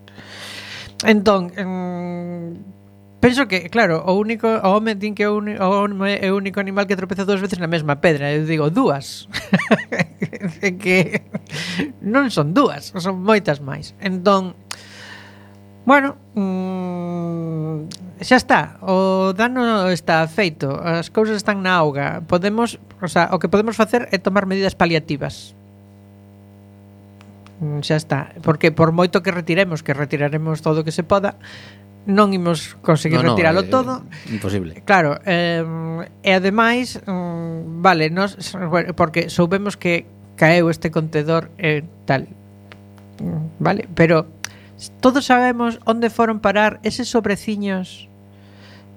[1.05, 6.17] Entón, mm, penso que, claro, o único o home din que o, uni, o home
[6.17, 8.33] é o único animal que tropeza dúas veces na mesma pedra.
[8.33, 9.29] Eu digo dúas.
[10.81, 11.21] que
[12.01, 13.93] non son dúas, son moitas máis.
[14.01, 14.57] Entón,
[15.85, 17.87] Bueno, mmm,
[18.21, 22.21] xa está, o dano está feito, as cousas están na auga.
[22.27, 25.55] Podemos, o sea, o que podemos facer é tomar medidas paliativas.
[27.63, 31.39] Mm, xa está, porque por moito que retiremos, que retiraremos todo o que se poda,
[32.07, 34.03] non imos conseguir no, no, retiralo eh, todo.
[34.27, 34.83] Eh, imposible.
[34.83, 35.63] Claro, eh,
[36.23, 38.35] e ademais, mm, vale, nos
[38.95, 40.07] porque soubemos que
[40.39, 42.27] caeu este contedor e eh, tal.
[43.19, 44.38] Mm, vale, pero
[45.03, 48.07] todos sabemos onde foron parar eses sobreciños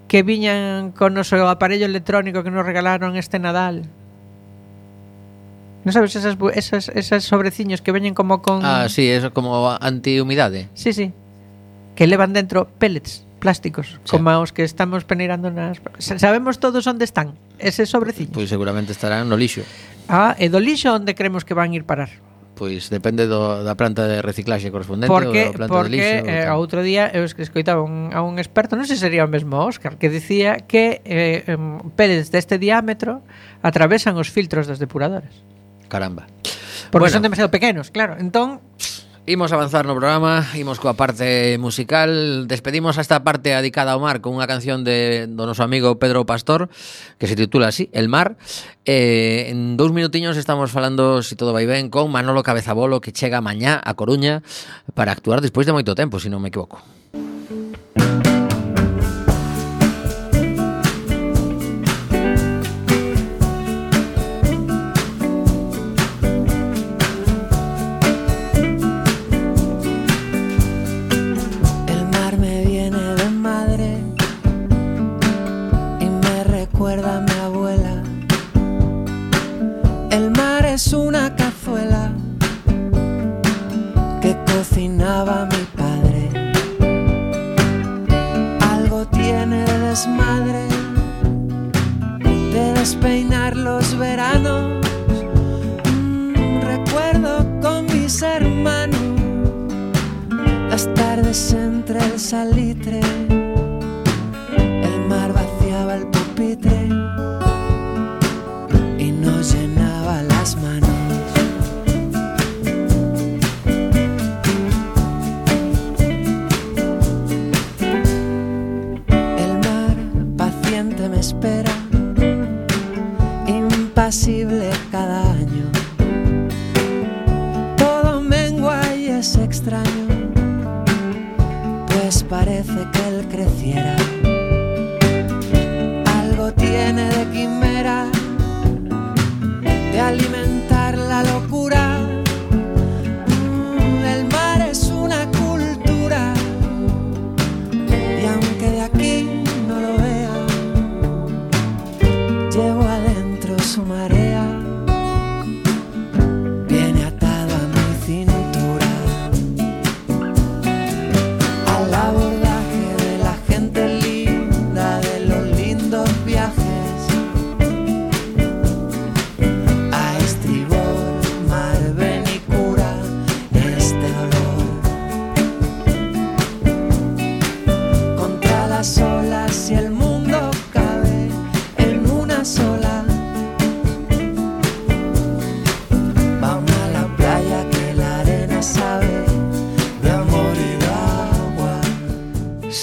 [0.07, 3.88] que viñan con o seu aparello electrónico que nos regalaron este Nadal.
[5.83, 8.62] Non sabes esas, esas, esas sobreciños que veñen como con...
[8.62, 10.71] Ah, sí, eso como antihumidade.
[10.79, 11.11] Sí, sí.
[11.99, 14.14] Que levan dentro pellets plásticos, Sí.
[14.14, 15.83] como os que estamos peneirando nas...
[15.99, 18.31] Sa- Sabemos todos onde están eses sobreciños.
[18.31, 19.66] Pois seguramente estarán no lixo.
[20.07, 22.14] Ah, e do lixo onde creemos que van ir parar?
[22.62, 26.14] pois depende do, da planta de reciclaxe correspondente porque, ou da planta porque, de lixo.
[26.22, 29.31] Porque eh, outro día eu escoitaba un, a un experto, non sei se sería o
[29.31, 31.42] mesmo Óscar, que dicía que eh,
[31.98, 33.27] pellets deste diámetro
[33.66, 35.42] atravesan os filtros dos depuradores.
[35.90, 36.31] Caramba.
[36.94, 37.18] Porque bueno.
[37.18, 38.14] son demasiado pequenos, claro.
[38.22, 38.62] Entón,
[39.25, 42.51] Imos avanzar no programa, imos coa parte musical.
[42.51, 46.27] Despedimos a esta parte adicada ao mar Con unha canción de, do noso amigo Pedro
[46.27, 46.67] Pastor
[47.23, 48.35] Que se titula así, El Mar.
[48.83, 53.15] Eh, En dous minutiños estamos falando, se si todo vai ben Con Manolo Cabezabolo que
[53.15, 54.43] chega mañá a Coruña
[54.99, 56.83] Para actuar despois de moito tempo, se si non me equivoco.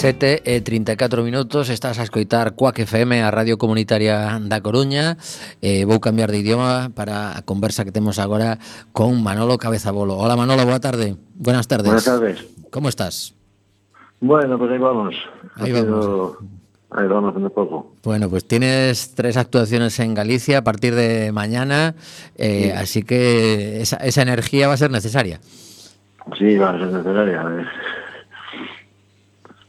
[0.10, 5.22] 7 e 34 minutos Estás a escoitar Cuac FM A Radio Comunitaria da Coruña
[5.62, 8.58] eh, Vou cambiar de idioma Para a conversa que temos agora
[8.90, 12.42] Con Manolo Cabezabolo Hola Manolo, boa tarde Buenas tardes Buenas tardes.
[12.74, 13.38] ¿Cómo estás?
[14.20, 15.14] Bueno, pues ahí vamos.
[15.62, 16.38] Ahí sido-
[16.90, 17.94] Ahí vamos un poco.
[18.02, 21.94] Bueno, pues tienes tres actuaciones en Galicia a partir de mañana,
[22.36, 25.40] eh, así que esa, esa energía va a ser necesaria.
[26.36, 27.42] Sí, va a ser necesaria.
[27.46, 27.66] eh.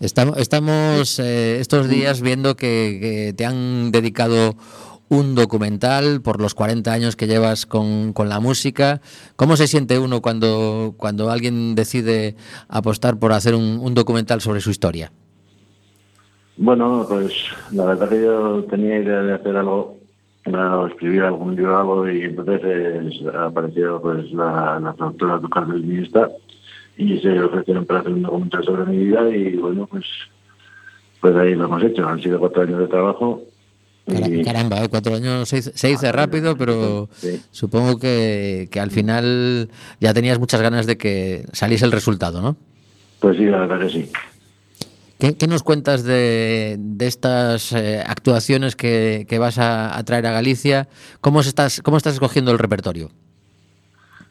[0.01, 4.55] Estamos, estamos eh, estos días viendo que, que te han dedicado
[5.11, 9.03] un documental por los 40 años que llevas con, con la música.
[9.37, 12.35] ¿Cómo se siente uno cuando, cuando alguien decide
[12.71, 15.13] apostar por hacer un, un documental sobre su historia?
[16.57, 17.35] Bueno, pues
[17.71, 19.99] la verdad que yo tenía idea de hacer algo,
[20.47, 25.83] o escribir algún libro algo, y entonces eh, apareció pues la, la productora Tocar del
[25.83, 26.31] Ministra
[27.01, 30.05] y se ofrecieron para hacer un documental sobre mi vida y bueno, pues
[31.21, 32.07] pues ahí lo hemos hecho.
[32.09, 33.43] Han sido cuatro años de trabajo.
[34.07, 34.89] Y- Caramba, ¿eh?
[34.89, 37.41] cuatro años se dice, se dice rápido, pero Sí.
[37.51, 39.69] supongo que, que al final
[40.01, 42.57] ya tenías muchas ganas de que saliese el resultado, ¿no?
[43.21, 44.11] Pues sí, la verdad que sí.
[45.19, 50.27] ¿Qué, qué nos cuentas de, de estas eh, actuaciones que, que vas a, a traer
[50.27, 50.89] a Galicia?
[51.21, 53.11] ¿Cómo, estás, ¿Cómo estás escogiendo el repertorio?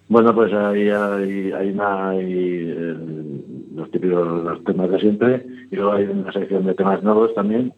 [0.10, 2.96] Bueno, pues ahí hay, una, hay eh,
[3.76, 7.72] los típicos los temas de siempre y luego hay una sección de temas nuevos también.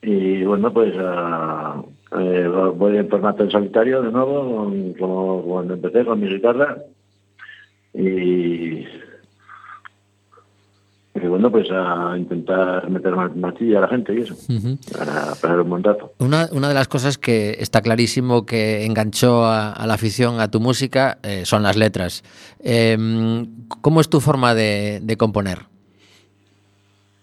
[0.00, 1.82] Y bueno, pues ah,
[2.20, 6.78] eh, voy en formato en solitario de nuevo, como cuando empecé con mi guitarra.
[7.92, 8.86] Y,
[11.14, 14.34] y bueno, pues a intentar meter más martilla a la gente y eso,
[14.98, 16.12] para pasar un buen rato.
[16.18, 20.50] Una, una de las cosas que está clarísimo que enganchó a, a la afición a
[20.50, 22.24] tu música eh, son las letras.
[22.58, 23.46] Em,
[23.80, 25.60] ¿Cómo es tu forma de, de componer?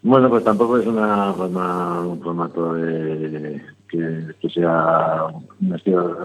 [0.03, 5.25] Bueno, pues tampoco es una forma, un formato de, que, que sea
[5.59, 6.17] un estilo,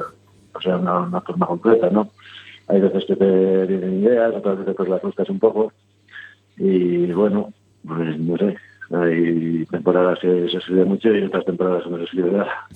[0.55, 2.11] o sea, una, una forma completa, ¿no?
[2.69, 5.73] Hay veces que te vienen ideas, otras veces pues las buscas un poco
[6.59, 7.53] y bueno,
[7.87, 8.57] pues no sé,
[8.91, 12.67] hay temporadas que se escribe mucho y otras temporadas que no se escribe nada.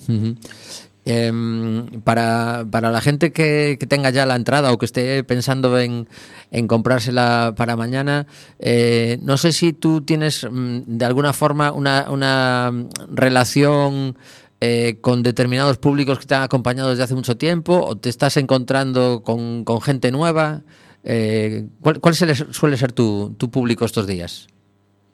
[1.03, 5.79] Em, para, para la gente que, que tenga ya la entrada o que esté pensando
[5.79, 6.07] en,
[6.51, 8.27] en comprársela para mañana,
[8.59, 12.71] eh, no sé si tú tienes mm, de alguna forma una, una
[13.11, 14.15] relación
[14.59, 18.37] eh, con determinados públicos que te han acompañado desde hace mucho tiempo o te estás
[18.37, 20.61] encontrando con, con gente nueva.
[21.03, 24.47] Eh, ¿Cuál, cuál se les- suele ser tu, tu público estos días?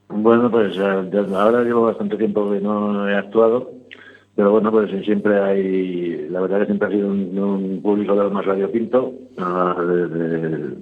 [0.09, 1.05] Bueno, pues ya-
[1.39, 3.71] ahora llevo bastante tiempo que no he actuado,
[4.35, 8.23] pero bueno, pues siempre hay, la verdad que siempre ha sido un, un público de
[8.23, 10.75] lo más radiopinto, ah, de, de-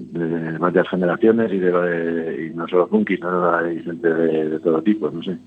[0.52, 3.56] de varias generaciones y, de, y no solo punkis, ¿no?
[3.56, 5.38] hay gente de, de todo tipo, no sé.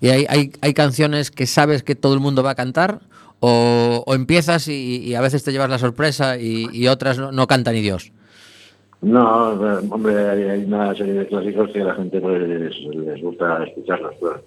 [0.00, 3.00] ¿Y hay, hay, hay canciones que sabes que todo el mundo va a cantar?
[3.42, 7.32] ¿O, o empiezas y, y a veces te llevas la sorpresa y, y otras no,
[7.32, 8.12] no canta ni Dios?
[9.02, 9.52] No,
[9.90, 14.14] hombre, hay, hay una serie de clásicos que a la gente pues les gusta escucharlos,
[14.20, 14.42] claro.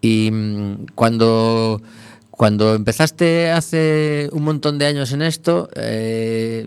[0.00, 1.80] Y mm, cuando,
[2.30, 6.66] cuando empezaste hace un montón de años en esto, eh,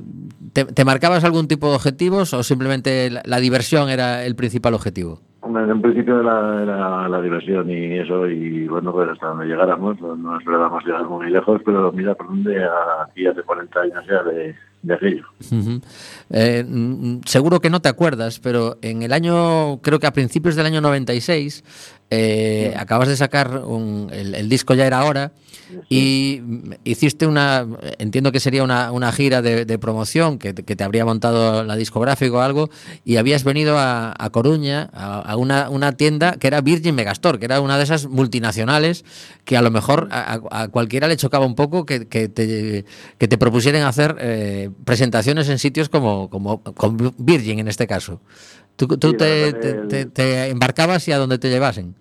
[0.53, 4.73] ¿te, te marcabas algún tipo de objetivos o simplemente la, la diversión era el principal
[4.73, 5.19] objetivo?
[5.41, 9.99] Hombre, En principio era, era la diversión y eso, y bueno, pues hasta donde llegáramos,
[9.99, 12.63] no, no esperábamos llegar muy lejos, pero mira por dónde
[13.03, 15.21] aquí hace 40 años ya de, de.
[15.51, 15.81] Ujú.
[16.31, 20.55] Eh, mm, seguro que no te acuerdas, pero en el año, creo que a principios
[20.55, 21.63] del año 96,
[22.11, 25.31] eh, acabas de sacar un- el, el disco Ya era hora
[25.89, 26.41] y
[26.83, 27.65] hiciste una,
[27.97, 31.63] entiendo que sería una, una gira de, de promoción que, te- que te habría montado
[31.63, 32.69] la discográfica o algo
[33.05, 37.39] y habías venido a, a Coruña, a, a una, una tienda que era Virgin Megastore,
[37.39, 39.05] que era una de esas multinacionales
[39.45, 42.83] que a lo mejor a, a- a cualquiera le chocaba un poco que, que te,
[43.17, 48.19] que te propusieran hacer eh, presentaciones en sitios como, como con Virgin en este caso.
[48.75, 51.93] Tú, tú Sí, te, te- que- te- te embarcabas y a donde te llevasen.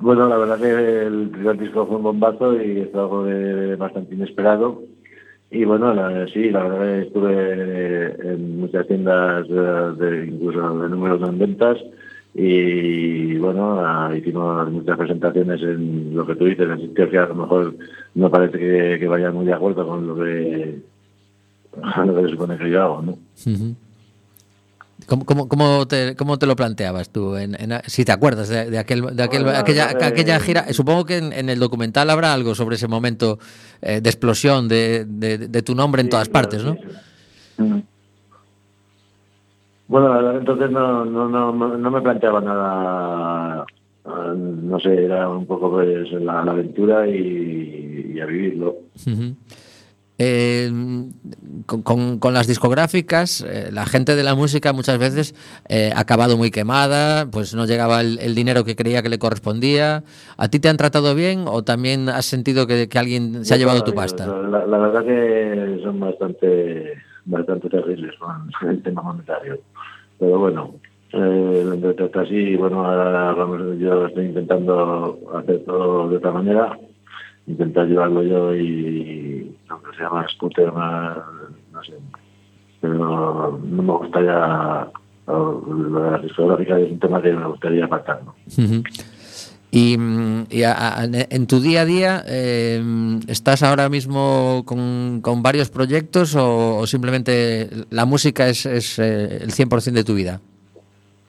[0.00, 4.14] Bueno, la verdad que el primer disco fue un bombazo y fue algo de bastante
[4.14, 4.82] inesperado.
[5.50, 11.20] Y bueno, la- sí, la verdad que estuve en muchas tiendas, de, incluso de números
[11.28, 11.78] en ventas.
[12.34, 17.34] Y bueno, hicimos muchas presentaciones en lo que tú dices, en sitios que a lo
[17.34, 17.74] mejor
[18.14, 20.80] no parece que, que vayan muy de acuerdo con lo que,
[21.70, 23.18] con lo que se supone que yo hago, ¿no?
[25.06, 27.36] ¿Cómo, cómo, cómo te, cómo te lo planteabas tú?
[27.36, 30.72] En, en- si te acuerdas de, de aquel, de aquel- Bueno, aquella, eh, aquella gira.
[30.72, 33.38] Supongo que en, en el documental habrá algo sobre ese momento
[33.80, 36.74] eh, de explosión de, de- de tu nombre en todas claro, partes, ¿no?
[36.74, 36.80] sí,
[37.56, 37.62] sí.
[37.62, 37.82] Mm.
[39.88, 43.66] Bueno, entonces no, no, no, no me planteaba nada,
[44.06, 48.76] no sé, era un poco pues la, la aventura y, y a vivirlo.
[49.06, 49.34] Ujú.
[50.24, 50.70] Eh,
[51.66, 55.34] con, con- con las discográficas, eh, la gente de la música muchas veces
[55.68, 59.18] eh, ha acabado muy quemada, pues no llegaba el, el dinero que creía que le
[59.18, 60.04] correspondía.
[60.36, 63.56] ¿A ti te han tratado bien o también has sentido que, que alguien se ha
[63.56, 64.26] llevado tu pasta?
[64.48, 66.92] La, la verdad que son bastante,
[67.24, 69.58] bastante terribles con el tema monetario.
[70.20, 70.74] Pero bueno,
[71.14, 76.78] eh, así, bueno, ahora vamos, yo estoy intentando hacer todo de otra manera,
[77.52, 81.16] intentar llevarlo yo y aunque sea más scooter, más,
[81.72, 81.94] no sé,
[82.80, 84.88] pero no me gustaría,
[85.26, 88.34] lo la discográfica es un tema que me gustaría apartar, ¿no?
[89.74, 92.82] Y, mm, y a- en tu día a día, eh,
[93.28, 99.38] ¿estás ahora mismo con, con varios proyectos o, o simplemente la música es, es, eh,
[99.40, 100.40] el 100% de tu vida?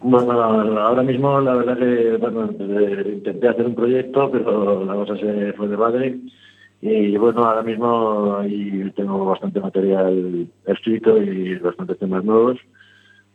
[0.03, 5.53] Bueno, ahora mismo la verdad que eh, intenté hacer un proyecto, pero la cosa se
[5.53, 6.19] fue de madre.
[6.81, 12.57] Y bueno, ahora mismo ahí tengo bastante material escrito y bastantes temas nuevos,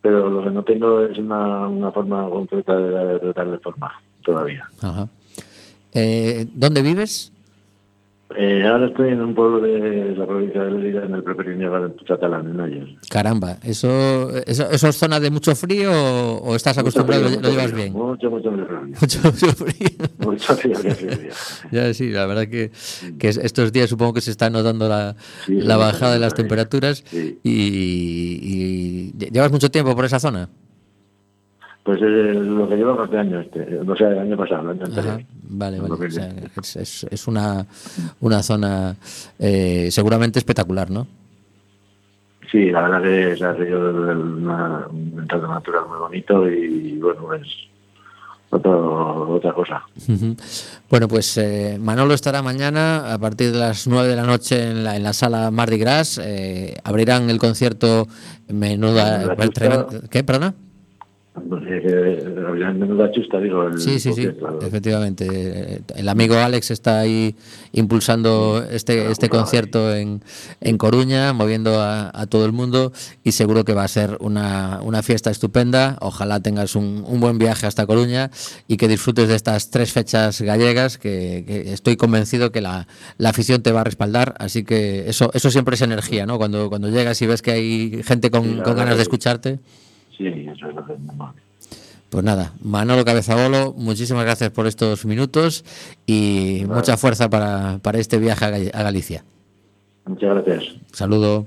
[0.02, 3.90] pero lo que no tengo es una, una forma concreta de, de darle forma
[4.22, 4.68] todavía.
[4.82, 5.08] Ajá.
[5.94, 7.32] Eh, ¿Dónde vives?
[8.36, 11.62] Eh, ahora estoy en un pueblo de la provincia de Lérida, en el Preperín
[12.06, 12.90] catalán, en Ayers.
[13.08, 17.48] Caramba, ¿eso, eso, eso es zona de mucho frío o, o estás acostumbrado Mucho frío,
[17.48, 17.92] lo llevas bien?
[17.94, 18.68] Mucho, mucho, frío.
[19.00, 19.88] Mucho, mucho frío.
[20.18, 21.30] Mucho frío, frío.
[21.72, 22.70] Ya sí, la verdad que,
[23.18, 25.16] que es- estos días supongo que se está notando la,
[25.46, 26.36] Sí, la sí, bajada de las sí.
[26.36, 27.04] temperaturas
[27.42, 30.50] y llevas mucho tiempo por esa zona.
[31.88, 34.84] Pues eh, lo que llevamos de año este, o sea, el año pasado, el año
[34.84, 35.14] anterior.
[35.14, 35.94] Ajá, Vale, vale.
[35.94, 36.28] O sea,
[36.60, 37.64] es, es- es una,
[38.20, 38.94] una zona
[39.38, 41.06] eh, seguramente espectacular, ¿no?
[42.52, 47.32] Sí, la verdad que se ha sido una, un entorno natural muy bonito y bueno,
[47.32, 47.46] es
[48.50, 49.82] otro, otra cosa.
[50.90, 54.84] Bueno, pues eh, Manolo estará mañana a partir de las 9 de la noche en
[54.84, 56.20] la, en la sala Mardi Gras.
[56.22, 58.06] eh, abrirán el concierto
[58.48, 59.34] Menuda.
[60.10, 60.22] ¿Qué?
[60.22, 60.52] ¿Perdona?
[60.52, 63.66] Pues, eh, que había menuda chusta, digo.
[63.68, 64.58] El Sí, sí, sí, concierto.
[64.66, 65.26] efectivamente.
[65.30, 67.34] Eh, El amigo Alex está ahí
[67.72, 70.22] impulsando este, este concierto en,
[70.60, 72.92] en Coruña, moviendo a, a todo el mundo
[73.24, 75.96] y seguro que va a ser una, una fiesta estupenda.
[76.00, 78.30] Ojalá tengas un, un buen viaje hasta Coruña
[78.66, 82.86] y que disfrutes de estas tres fechas gallegas que, que estoy convencido que la,
[83.18, 84.34] la afición te va a respaldar.
[84.38, 86.38] Así que eso, eso siempre es energía, ¿no?
[86.38, 89.58] Cuando, cuando llegas y ves que hay gente con, Sí, con ganas de escucharte.
[90.18, 91.32] Sí, eso es lo que es normal.
[92.10, 95.64] Pues nada, Manolo Cabezabolo, muchísimas gracias por estos minutos
[96.06, 99.24] y mucha fuerza para, para este viaje a, Galicia.
[100.06, 100.74] Muchas gracias.
[100.92, 101.46] Saludo.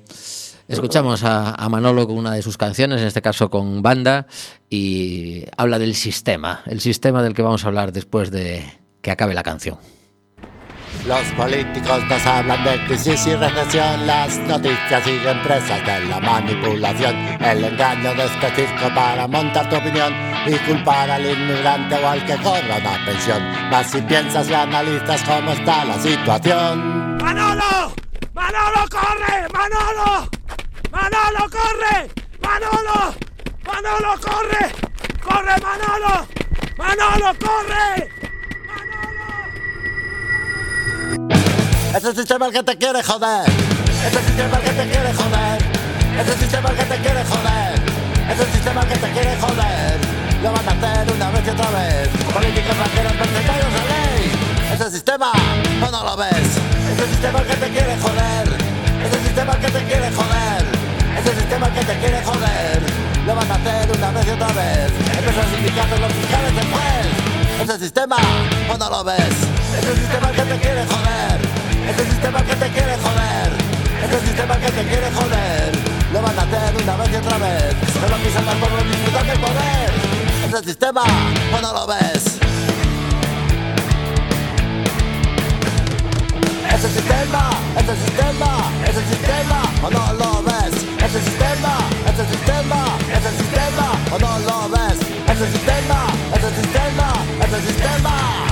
[0.68, 4.28] Escuchamos a, a Manolo con una de sus canciones, en este caso con banda,
[4.70, 8.64] y habla del sistema, el sistema del que vamos a hablar después de
[9.02, 9.78] que acabe la canción.
[11.06, 17.16] Los políticos nos hablan de crisis y recesión, las noticias siguen presas de la manipulación,
[17.42, 20.14] el engaño de este para montar tu opinión
[20.46, 23.42] y culpar al inmigrante o al que cobra una pensión.
[23.72, 27.18] Mas si piensas y analizas cómo está la situación.
[27.18, 27.94] ¡Manolo!
[28.34, 29.48] ¡Manolo, corre!
[29.54, 30.30] ¡Manolo!
[30.92, 32.10] ¡Manolo, corre!
[32.44, 33.16] ¡Manolo!
[33.66, 34.72] ¡Manolo, corre!
[35.24, 36.28] ¡Corre, Manolo!
[36.78, 38.21] ¡Manolo, corre!
[41.94, 43.50] Es el sistema el que te quiere joder.
[44.08, 45.60] Es el sistema el que te quiere joder.
[46.20, 47.76] Es el sistema el que te quiere joder.
[48.32, 50.00] Es el sistema el que te quiere joder.
[50.42, 52.08] Lo van a hacer una vez y otra vez.
[52.32, 54.32] Políticos banqueros mercenarios de ley.
[54.74, 55.32] Es el sistema,
[55.84, 56.48] o no lo ves.
[56.96, 58.48] Es el sistema el que te quiere joder.
[59.04, 60.64] Es el sistema el que te quiere joder.
[61.20, 62.80] Es el sistema el que te quiere joder.
[63.28, 64.92] Lo van a hacer una vez y otra vez.
[65.12, 67.08] Empresas, sindicatos, los fiscales, juez.
[67.62, 68.18] Es el sistema,
[68.72, 69.36] o no lo ves.
[69.76, 71.51] Es el sistema el que te quiere joder.
[71.90, 73.52] Este sistema que te quiere joder,
[74.04, 75.72] este sistema que te quiere joder.
[76.14, 79.26] lo van a Levántate una vez y otra vez, no lo pisas al pueblo disfrutar
[79.26, 79.92] del poder.
[80.46, 81.04] Este sistema,
[81.56, 82.40] o no lo ves.
[86.74, 90.74] Este sistema, este sistema, este sistema, o no lo ves.
[91.06, 91.78] Este sistema,
[92.08, 95.00] este sistema, este sistema, o no lo ves.
[95.30, 97.14] Este sistema, este sistema,
[97.44, 98.51] este sistema.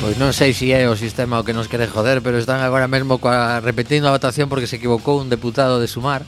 [0.00, 2.88] Pois non sei se é o sistema o que nos quere joder, pero están agora
[2.88, 6.24] mesmo coa, repetindo a votación porque se equivocou un deputado de Sumar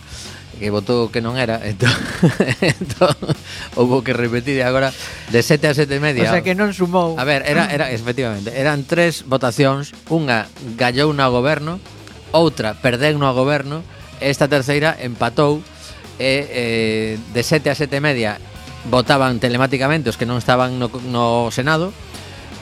[0.61, 1.89] que votou que non era entón,
[2.61, 3.17] entón
[3.73, 4.93] houve que repetir agora
[5.33, 6.29] de 7 a 7 e media.
[6.29, 7.17] O sea que non sumou.
[7.17, 11.81] A ver, era, era efectivamente eran tres votacións unha gallou no goberno
[12.29, 13.81] outra perdeu no goberno
[14.21, 15.65] esta terceira empatou
[16.21, 18.37] e eh, de 7 a 7 e media
[18.85, 21.97] votaban telemáticamente os que non estaban no, no Senado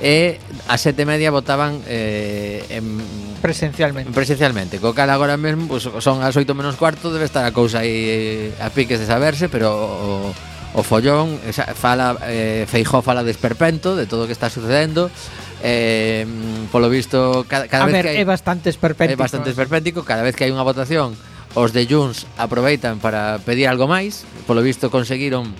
[0.00, 2.96] e a sete media votaban eh, en,
[3.44, 4.10] presencialmente.
[4.12, 7.84] presencialmente co cal agora mesmo pues, son as oito menos cuarto debe estar a cousa
[7.84, 10.32] aí eh, a piques de saberse pero o,
[10.74, 11.38] o follón
[11.74, 15.10] fala eh, Feijó fala de esperpento de todo o que está sucedendo.
[15.62, 16.24] Eh,
[16.72, 19.52] polo visto cada, cada a vez ver, que hai, é bastante esperpéntico é bastante eh.
[19.52, 20.06] esperpéntico.
[20.06, 21.18] Cada vez que hai unha votación
[21.58, 24.22] os de Junts aproveitan para pedir algo máis.
[24.46, 25.50] Polo visto conseguiron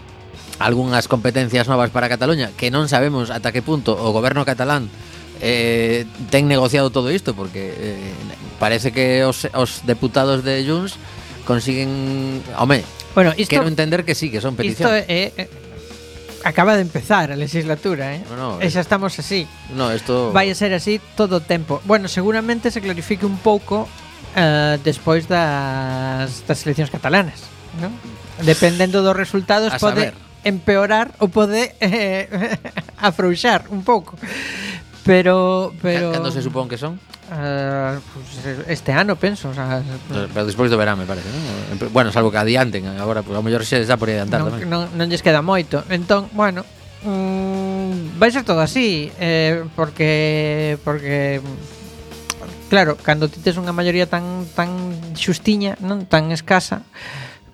[0.61, 4.93] algunhas competencias novas para Cataluña que non sabemos ata que punto o goberno catalán
[5.41, 8.13] eh, ten negociado todo isto porque eh,
[8.61, 11.01] parece que os, os deputados de Junts
[11.49, 12.85] consiguen, home,
[13.15, 14.87] bueno, isto, quero entender que sí, que son petición.
[14.87, 15.49] Isto é eh,
[16.45, 18.23] acaba de empezar a legislatura, eh?
[18.31, 19.49] No, no, e xa estamos así.
[19.75, 21.81] No, isto vai a ser así todo o tempo.
[21.89, 23.89] Bueno, seguramente se clarifique un pouco
[24.37, 27.49] eh, despois das das eleccións catalanas,
[27.81, 27.91] ¿no?
[28.45, 32.29] Dependendo dos resultados a pode saber empeorar ou pode eh,
[32.99, 34.17] afrouxar un pouco.
[35.05, 36.13] Pero, pero...
[36.13, 37.01] Cando se supón que son?
[37.31, 41.31] Uh, pues eh, este ano, penso o sea, eh, Pero, despois do verán, me parece
[41.31, 41.89] ¿no?
[41.95, 44.91] Bueno, salvo que adianten Agora, pues, a mellor se está por adiantar non, tamén non,
[44.99, 46.67] non lles queda moito Entón, bueno
[47.07, 51.39] mm, Vai ser todo así eh, Porque Porque
[52.71, 56.87] Claro, cando ti tes unha maioría tan tan xustiña, non tan escasa,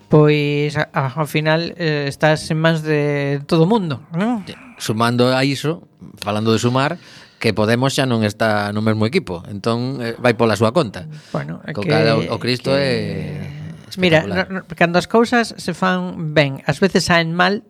[0.09, 4.47] pois a, a, ao final eh, estás en mans de todo o mundo, non?
[4.79, 5.89] Sumando a iso,
[6.21, 7.01] falando de sumar,
[7.39, 11.05] que Podemos xa non está no mesmo equipo, entón eh, vai pola súa conta.
[11.31, 12.81] Bueno, Co que, cal, o, o Cristo que...
[12.81, 13.57] é
[13.97, 17.65] Mira, no, no, cando as cousas se fan ben, ás veces saen mal,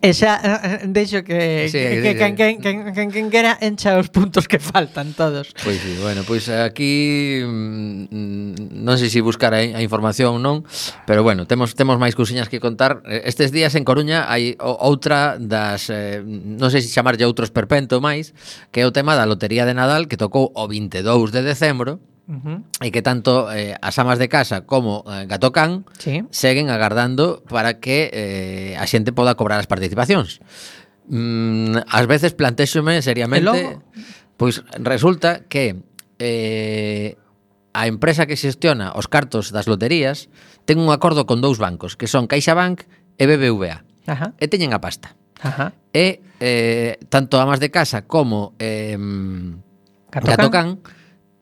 [0.00, 0.40] E xa
[0.88, 5.52] deixo que sí, que, que, que, que, que, quera encha os puntos que faltan todos.
[5.60, 9.80] Pois pues, sí, bueno, pois pues aquí mmm, non sei se si buscar a, a
[9.84, 10.64] información ou non,
[11.04, 13.04] pero bueno, temos temos máis cousiñas que contar.
[13.04, 18.00] Estes días en Coruña hai outra das eh, non sei se si chamarlle outros perpento
[18.00, 18.32] máis,
[18.72, 22.40] que é o tema da lotería de Nadal que tocou o 22 de decembro Uh
[22.40, 22.58] -huh.
[22.80, 26.24] E que tanto eh, as amas de casa como eh, Gatocán sí.
[26.32, 30.40] seguen agardando para que eh, a xente poda cobrar as participacións.
[31.04, 33.76] Mm, ás veces plantexome seriamente,
[34.40, 35.84] pois resulta que
[36.16, 37.20] eh,
[37.76, 40.32] a empresa que xestiona os cartos das loterías
[40.64, 42.88] ten un acordo con dous bancos, que son CaixaBank
[43.20, 43.84] e BBVA.
[44.08, 44.32] Ajá.
[44.40, 45.12] E teñen a pasta.
[45.44, 45.76] Ajá.
[45.92, 48.96] E eh, tanto amas de casa como eh,
[50.08, 50.68] Catocan, Catocan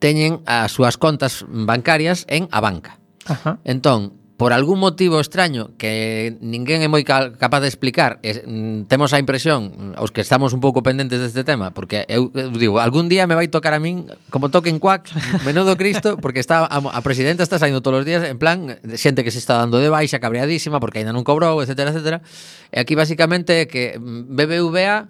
[0.03, 2.99] teñen as súas contas bancarias en a banca.
[3.23, 3.63] Ajá.
[3.63, 9.15] Entón, por algún motivo extraño que ninguén é moi capaz de explicar, e, mm, temos
[9.15, 12.83] a impresión, mm, os que estamos un pouco pendentes deste tema, porque eu, eu digo,
[12.83, 15.07] algún día me vai tocar a min, como toquen cuac,
[15.47, 19.23] menudo Cristo, porque está a, a presidenta está saindo todos os días, en plan, xente
[19.23, 22.19] que se está dando de baixa, cabreadísima, porque aínda non cobrou, etcétera, etcétera.
[22.67, 25.07] E aquí, basicamente, que mm, BBVA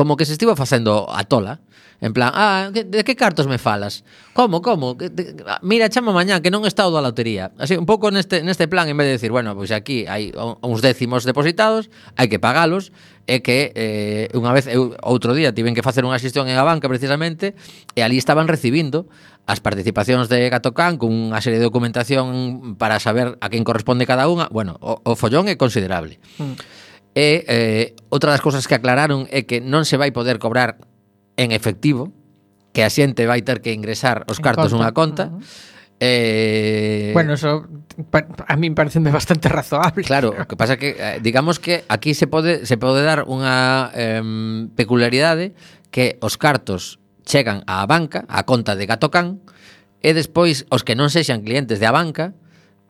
[0.00, 1.60] Como que se estivo facendo a tola.
[2.00, 4.02] En plan, ah, de que cartos me falas?
[4.32, 4.94] Como, como?
[4.94, 7.52] De, mira, chama mañá que non está o da lotería.
[7.60, 10.32] Así, un pouco neste, neste plan, en vez de decir, bueno, pois pues aquí hai
[10.64, 12.96] uns décimos depositados, hai que pagalos,
[13.28, 16.64] e que eh, unha vez, eu, outro día, tiven que facer unha xestión en a
[16.64, 17.52] banca, precisamente,
[17.92, 19.04] e ali estaban recibindo
[19.44, 24.32] as participacións de Gatocán con unha serie de documentación para saber a quen corresponde cada
[24.32, 24.48] unha.
[24.48, 26.16] Bueno, o, o follón é considerable.
[26.40, 26.88] Mm.
[27.14, 30.78] E eh, outra das cousas que aclararon é que non se vai poder cobrar
[31.34, 32.14] en efectivo,
[32.70, 34.78] que a xente vai ter que ingresar os en cartos conta.
[34.78, 35.24] unha conta.
[36.00, 37.10] Eh...
[37.12, 37.66] Bueno, eso
[38.46, 40.06] a min parece bastante razoable.
[40.06, 43.90] Claro, o que pasa que eh, digamos que aquí se pode se pode dar unha
[43.92, 44.22] eh,
[44.78, 45.52] peculiaridade
[45.90, 49.42] que os cartos chegan á banca, á conta de Gatocán,
[50.00, 52.32] e despois os que non sexan clientes de a banca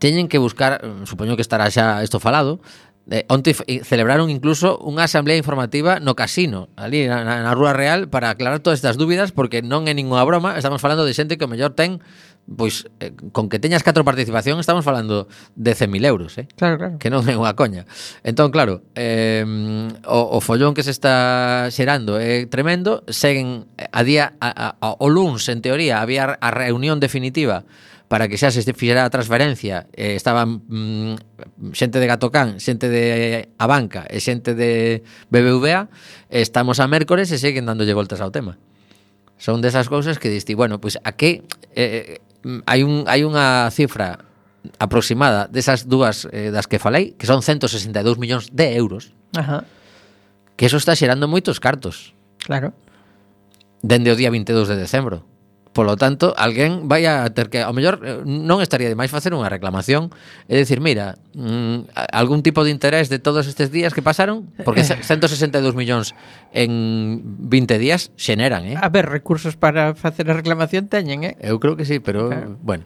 [0.00, 2.62] teñen que buscar, supoño que estará xa isto falado,
[3.10, 8.06] Eh, onte eh, celebraron incluso unha asamblea informativa no casino, ali na, na Rúa Real,
[8.06, 11.42] para aclarar todas estas dúbidas, porque non é ninguna broma, estamos falando de xente que
[11.42, 11.98] o mellor ten,
[12.46, 15.26] pois, eh, con que teñas catro participación, estamos falando
[15.58, 16.46] de 100.000 euros, eh?
[16.54, 16.94] Claro, claro.
[17.02, 17.82] Que non é unha coña.
[18.22, 19.42] Entón, claro, eh,
[20.06, 24.66] o, o follón que se está xerando é tremendo, seguen eh, a día, a, a,
[24.78, 27.66] a, o luns, en teoría, había a reunión definitiva
[28.10, 33.46] para que xa se fixera a transferencia eh, estaban mm, xente de Gatocán, xente de
[33.54, 35.86] Abanca e xente de BBVA
[36.26, 38.58] estamos a mércores e seguen dándolle voltas ao tema
[39.40, 43.24] son desas cousas que diste, bueno, pois pues, a que eh, eh, hai, un, hai
[43.24, 44.20] unha cifra
[44.76, 49.16] aproximada desas dúas eh, das que falei, que son 162 millóns de euros.
[49.32, 49.64] Ajá.
[50.60, 52.12] Que eso está xerando moitos cartos.
[52.44, 52.76] Claro.
[53.80, 55.24] Dende o día 22 de decembro.
[55.70, 59.30] Polo tanto, alguén vai a ter que, ao mellor, eh, non estaría de máis facer
[59.30, 60.10] unha reclamación
[60.50, 64.82] e dicir, mira, mm, algún tipo de interés de todos estes días que pasaron, porque
[64.82, 66.18] 162 millóns
[66.50, 68.74] en 20 días xeneran, eh?
[68.82, 71.38] A ver, recursos para facer a reclamación teñen, eh?
[71.38, 72.58] Eu creo que sí, pero, claro.
[72.66, 72.82] bueno.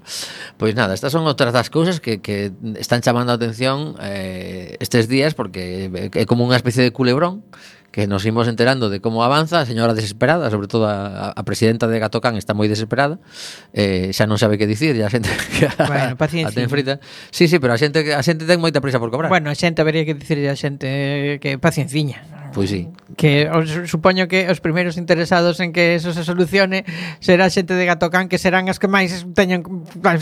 [0.61, 5.09] Pois nada, estas son outras das cousas que, que están chamando a atención eh, estes
[5.09, 7.49] días, porque é como unha especie de culebrón,
[7.95, 11.87] que nos imos enterando de como avanza, a señora desesperada, sobre todo a, a presidenta
[11.87, 13.23] de Gatocán está moi desesperada,
[13.71, 16.51] eh, xa non sabe que dicir, e a xente que bueno, paciencia.
[16.51, 16.99] a ten frita.
[17.31, 19.31] Sí, sí, pero a xente, a xente ten moita prisa por cobrar.
[19.31, 22.51] Bueno, a xente habería que dicirle a xente que pacienciña.
[22.51, 22.91] Pois sí.
[23.15, 26.83] Que os, supoño que os primeiros interesados en que eso se solucione
[27.23, 29.63] será xente de Gatocán que serán as que máis teñan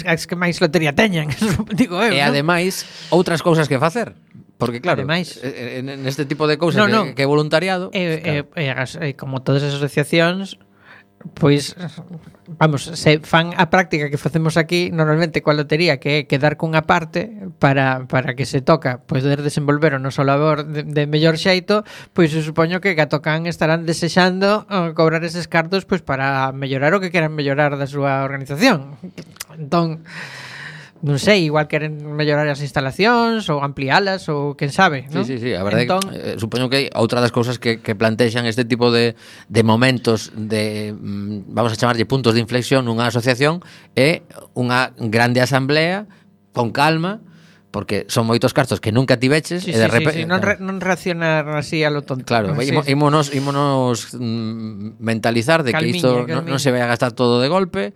[0.04, 1.32] as que máis lotería teñan,
[1.72, 2.12] digo eu.
[2.12, 4.12] E ademais, outras cousas que facer
[4.62, 8.86] Porque claro, Ademais, este tipo de cousas no, no, que, que voluntariado, eh, claro.
[9.02, 10.62] eh, eh, como todas as asociacións
[11.34, 11.76] pois
[12.58, 16.84] vamos, se fan a práctica que facemos aquí normalmente coa lotería que é quedar cunha
[16.84, 17.30] parte
[17.62, 21.86] para, para que se toca pois, poder desenvolver o noso labor de, de mellor xeito,
[22.12, 27.00] pois eu supoño que Gatocán estarán desexando eh, cobrar eses cartos pois para mellorar o
[27.00, 28.98] que queran mellorar da súa organización.
[29.54, 30.02] Entón,
[31.02, 35.26] non sei, igual queren mellorar as instalacións ou ampliálas ou quen sabe, non?
[35.26, 35.98] Sí, sí, sí, a verdade entón...
[36.06, 39.18] que, eh, supoño que outra das cousas que, que plantexan este tipo de,
[39.50, 43.66] de momentos de, mm, vamos a chamarlle puntos de inflexión nunha asociación
[43.98, 44.22] é
[44.54, 46.06] unha grande asamblea
[46.54, 47.18] con calma,
[47.74, 50.62] porque son moitos cartos que nunca tiveches sí, e de sí, repente sí, non, re,
[50.62, 52.30] non reaccionar así a lo tonto.
[52.30, 54.14] Claro, sí, imo, ímonos ímonos
[55.02, 57.90] mentalizar de calmiña, que isto non, non se vai a gastar todo de golpe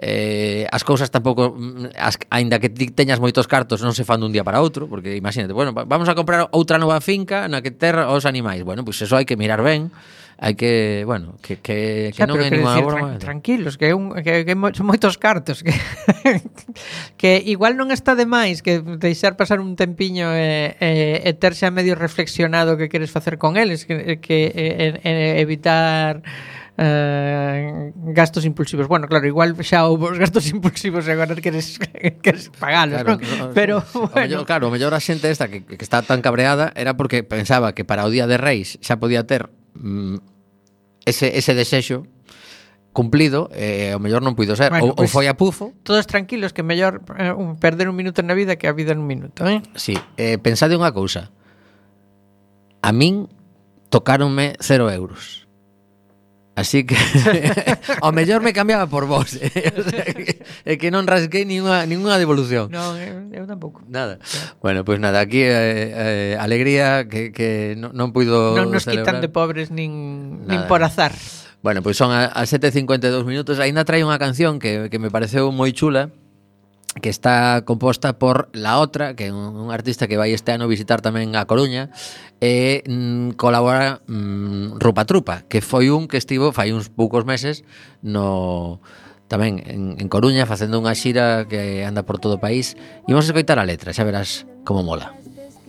[0.00, 4.16] eh, as cousas tampouco mm, as, aínda que ti teñas moitos cartos non se fan
[4.16, 7.68] dun día para outro, porque imagínate, bueno, vamos a comprar outra nova finca na que
[7.68, 8.64] ter os animais.
[8.64, 9.92] Bueno, pois pues eso hai que mirar ben
[10.40, 13.20] hai que, bueno, que, que, que xa, non é ninguna broma.
[13.20, 13.44] Tran eh.
[13.44, 15.60] tranquilos, que, un, que, que mo, son moitos cartos.
[15.60, 15.76] Que,
[17.20, 21.68] que igual non está de máis que deixar pasar un tempiño e, e, e terse
[21.68, 26.24] a medio reflexionado que queres facer con eles, que, que e, e, evitar
[26.80, 28.88] eh, gastos impulsivos.
[28.88, 31.76] Bueno, claro, igual xa houve os gastos impulsivos e agora queres,
[32.24, 33.52] queres pagalos, claro, non?
[33.52, 34.08] Pero, bueno...
[34.08, 37.20] O mellor, claro, o mellor a xente esta que, que está tan cabreada era porque
[37.20, 40.16] pensaba que para o Día de Reis xa podía ter Mm,
[41.04, 42.06] ese, ese desexo
[42.92, 45.70] cumplido e eh, o mellor non puido ser bueno, ou, pues, pois foi a pufo.
[45.86, 49.06] todos tranquilos que mellor eh, un, perder un minuto na vida que a vida en
[49.06, 49.62] un minuto eh?
[49.78, 51.30] si, sí, eh, pensade unha cousa.
[52.82, 53.30] A min
[53.92, 55.49] tocaronme cero euros.
[56.56, 56.96] Así que
[58.02, 59.38] ao mellor me cambiaba por vos.
[59.40, 59.72] Eh?
[59.80, 62.68] O sea, que, é que non rasquei ninguna, ninguna devolución.
[62.68, 63.80] Non, eu, eu tampouco.
[63.86, 64.18] Nada.
[64.18, 64.58] Claro.
[64.60, 68.84] Bueno, pois pues nada, aquí eh, eh, alegría que, que non, non puido Non nos
[68.84, 69.16] celebrar.
[69.16, 70.50] quitan de pobres nin, nada.
[70.50, 71.14] nin por azar.
[71.62, 73.56] Bueno, pois pues son a, a 7.52 minutos.
[73.62, 76.10] Ainda trai unha canción que, que me pareceu moi chula
[76.98, 80.66] que está composta por La Otra, que é un, un artista que vai este ano
[80.66, 81.94] visitar tamén a Coruña
[82.40, 87.62] e mm, colabora mm, Rupa Trupa, que foi un que estivo fai uns poucos meses
[88.00, 88.80] no
[89.30, 92.74] tamén en, en Coruña facendo unha xira que anda por todo o país.
[93.06, 95.14] Imos escoitar a letra, xa verás como mola.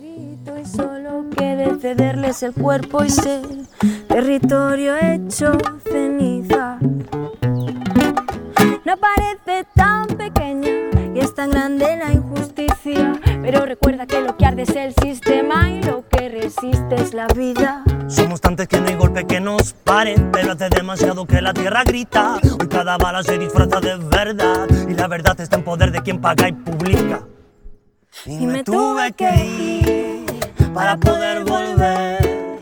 [0.02, 3.46] Y solo quiere cederles el cuerpo y ser
[4.08, 5.52] territorio hecho
[5.84, 6.78] ceniza.
[8.84, 14.46] No parece tan pequeña y es tan grande la injusticia pero recuerda que lo que
[14.46, 17.82] arde es el sistema y lo que resiste es la vida.
[18.06, 21.82] Somos tantos que no hay golpe que nos pare, pero hace demasiado que la tierra
[21.84, 22.38] grita.
[22.60, 26.20] Hoy cada bala se disfraza de verdad y la verdad está en poder de quien
[26.20, 27.26] paga y publica.
[28.26, 30.26] Y me tuve que ir
[30.72, 32.60] para poder volver.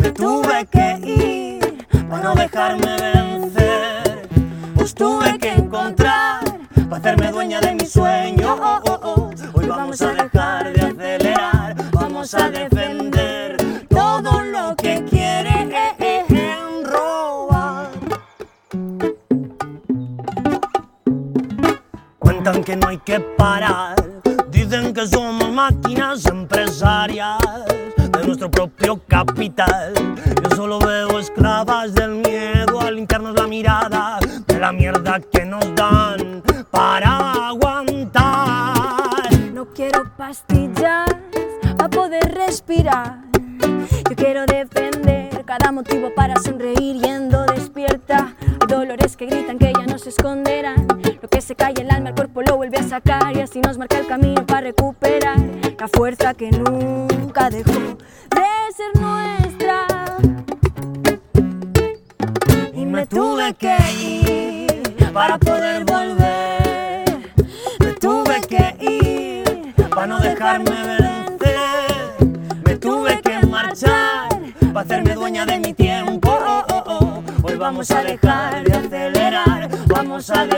[0.00, 4.28] Me tuve que ir para no dejarme vencer.
[4.80, 6.44] Os tuve que encontrar
[6.88, 8.37] para hacerme dueña de mi sueño.
[12.34, 13.56] A defender
[13.88, 15.72] todo lo que quieren
[16.84, 17.90] robar.
[22.18, 23.96] Cuentan que no hay que parar,
[52.68, 55.38] vuelve a sacar y así nos marca el camino para recuperar
[55.78, 59.86] la fuerza que nunca dejó de ser nuestra.
[62.74, 67.04] y me tuve que ir para poder volver.
[67.80, 72.28] Me tuve que ir para no dejarme vencer.
[72.66, 74.28] Me tuve que marchar
[74.74, 76.28] para hacerme dueña de mi tiempo.
[76.30, 77.22] Oh, oh, oh.
[77.42, 80.57] Hoy vamos a dejar de acelerar, vamos a defender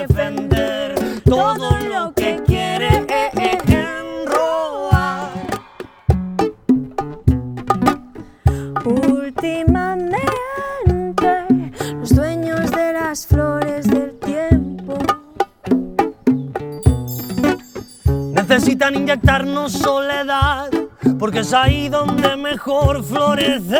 [19.11, 20.71] inyectarnos soledad,
[21.19, 23.77] porque es ahí donde mejor florece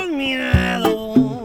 [0.00, 1.42] el miedo.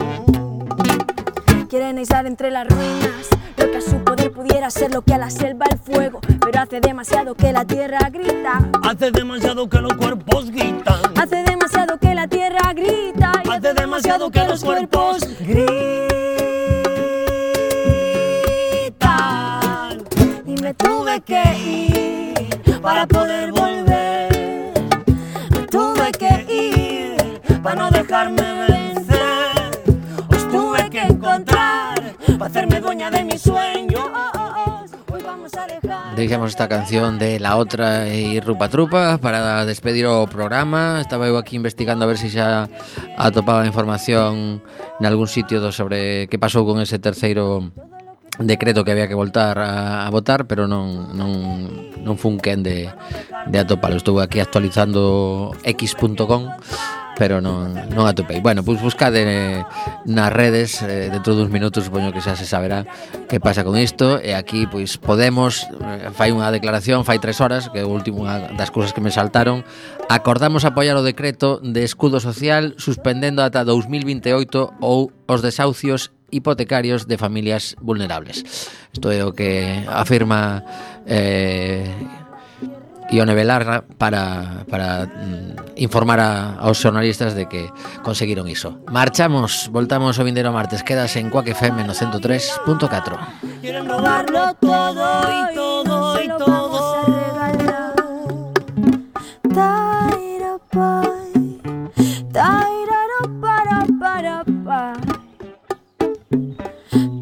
[1.70, 5.18] Quieren aislar entre las ruinas lo que a su poder pudiera ser lo que a
[5.18, 8.70] la selva el fuego, pero hace demasiado que la tierra grita.
[8.84, 11.00] Hace demasiado que los cuerpos gritan.
[11.20, 16.04] Hace demasiado que la tierra grita y Hace demasiado que los cuerpos gritan.
[20.46, 21.93] y me tuve que ir
[22.84, 24.74] para poder volver.
[25.52, 29.72] Me tuve que ir para no dejarme vencer.
[30.28, 31.96] Os tuve que encontrar
[32.38, 34.12] para hacerme dueña de mi sueño.
[36.18, 41.00] Deixamos esta canción de La Otra e Rupa Trupa para despedir o programa.
[41.00, 42.68] Estaba eu aquí investigando a ver se xa
[43.18, 44.62] atopaba información
[45.00, 47.72] algún sitio do sobre que pasou con ese terceiro
[48.40, 52.92] decreto que había que voltar a, a votar, pero non, non non fun quen de,
[53.48, 53.98] de atopalo.
[53.98, 56.52] Estou aquí actualizando x.com
[57.16, 58.42] pero non, non atopei.
[58.42, 59.22] Bueno, pois buscade
[60.06, 62.86] nas redes, eh, dentro duns minutos supoño que xa se saberá
[63.30, 64.18] que pasa con isto.
[64.18, 68.26] E aquí pois Podemos eh, fai unha declaración fai tres horas, que é o último
[68.58, 69.62] das cousas que me saltaron,
[70.10, 77.18] acordamos apoiar o decreto de escudo social suspendendo ata 2028 ou os desahucios hipotecarios de
[77.22, 78.44] familias vulnerables.
[78.92, 80.66] Isto é o que afirma
[81.06, 81.86] eh,
[83.14, 87.70] Ione Belarra para, para mm, informar a, aos xornalistas de que
[88.02, 88.82] conseguiron iso.
[88.90, 93.62] Marchamos, voltamos o vindero martes, quedas en Coaque FM no 103.4.
[93.62, 95.30] Quieren robarlo todo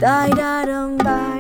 [0.02, 1.31] da da dum ba.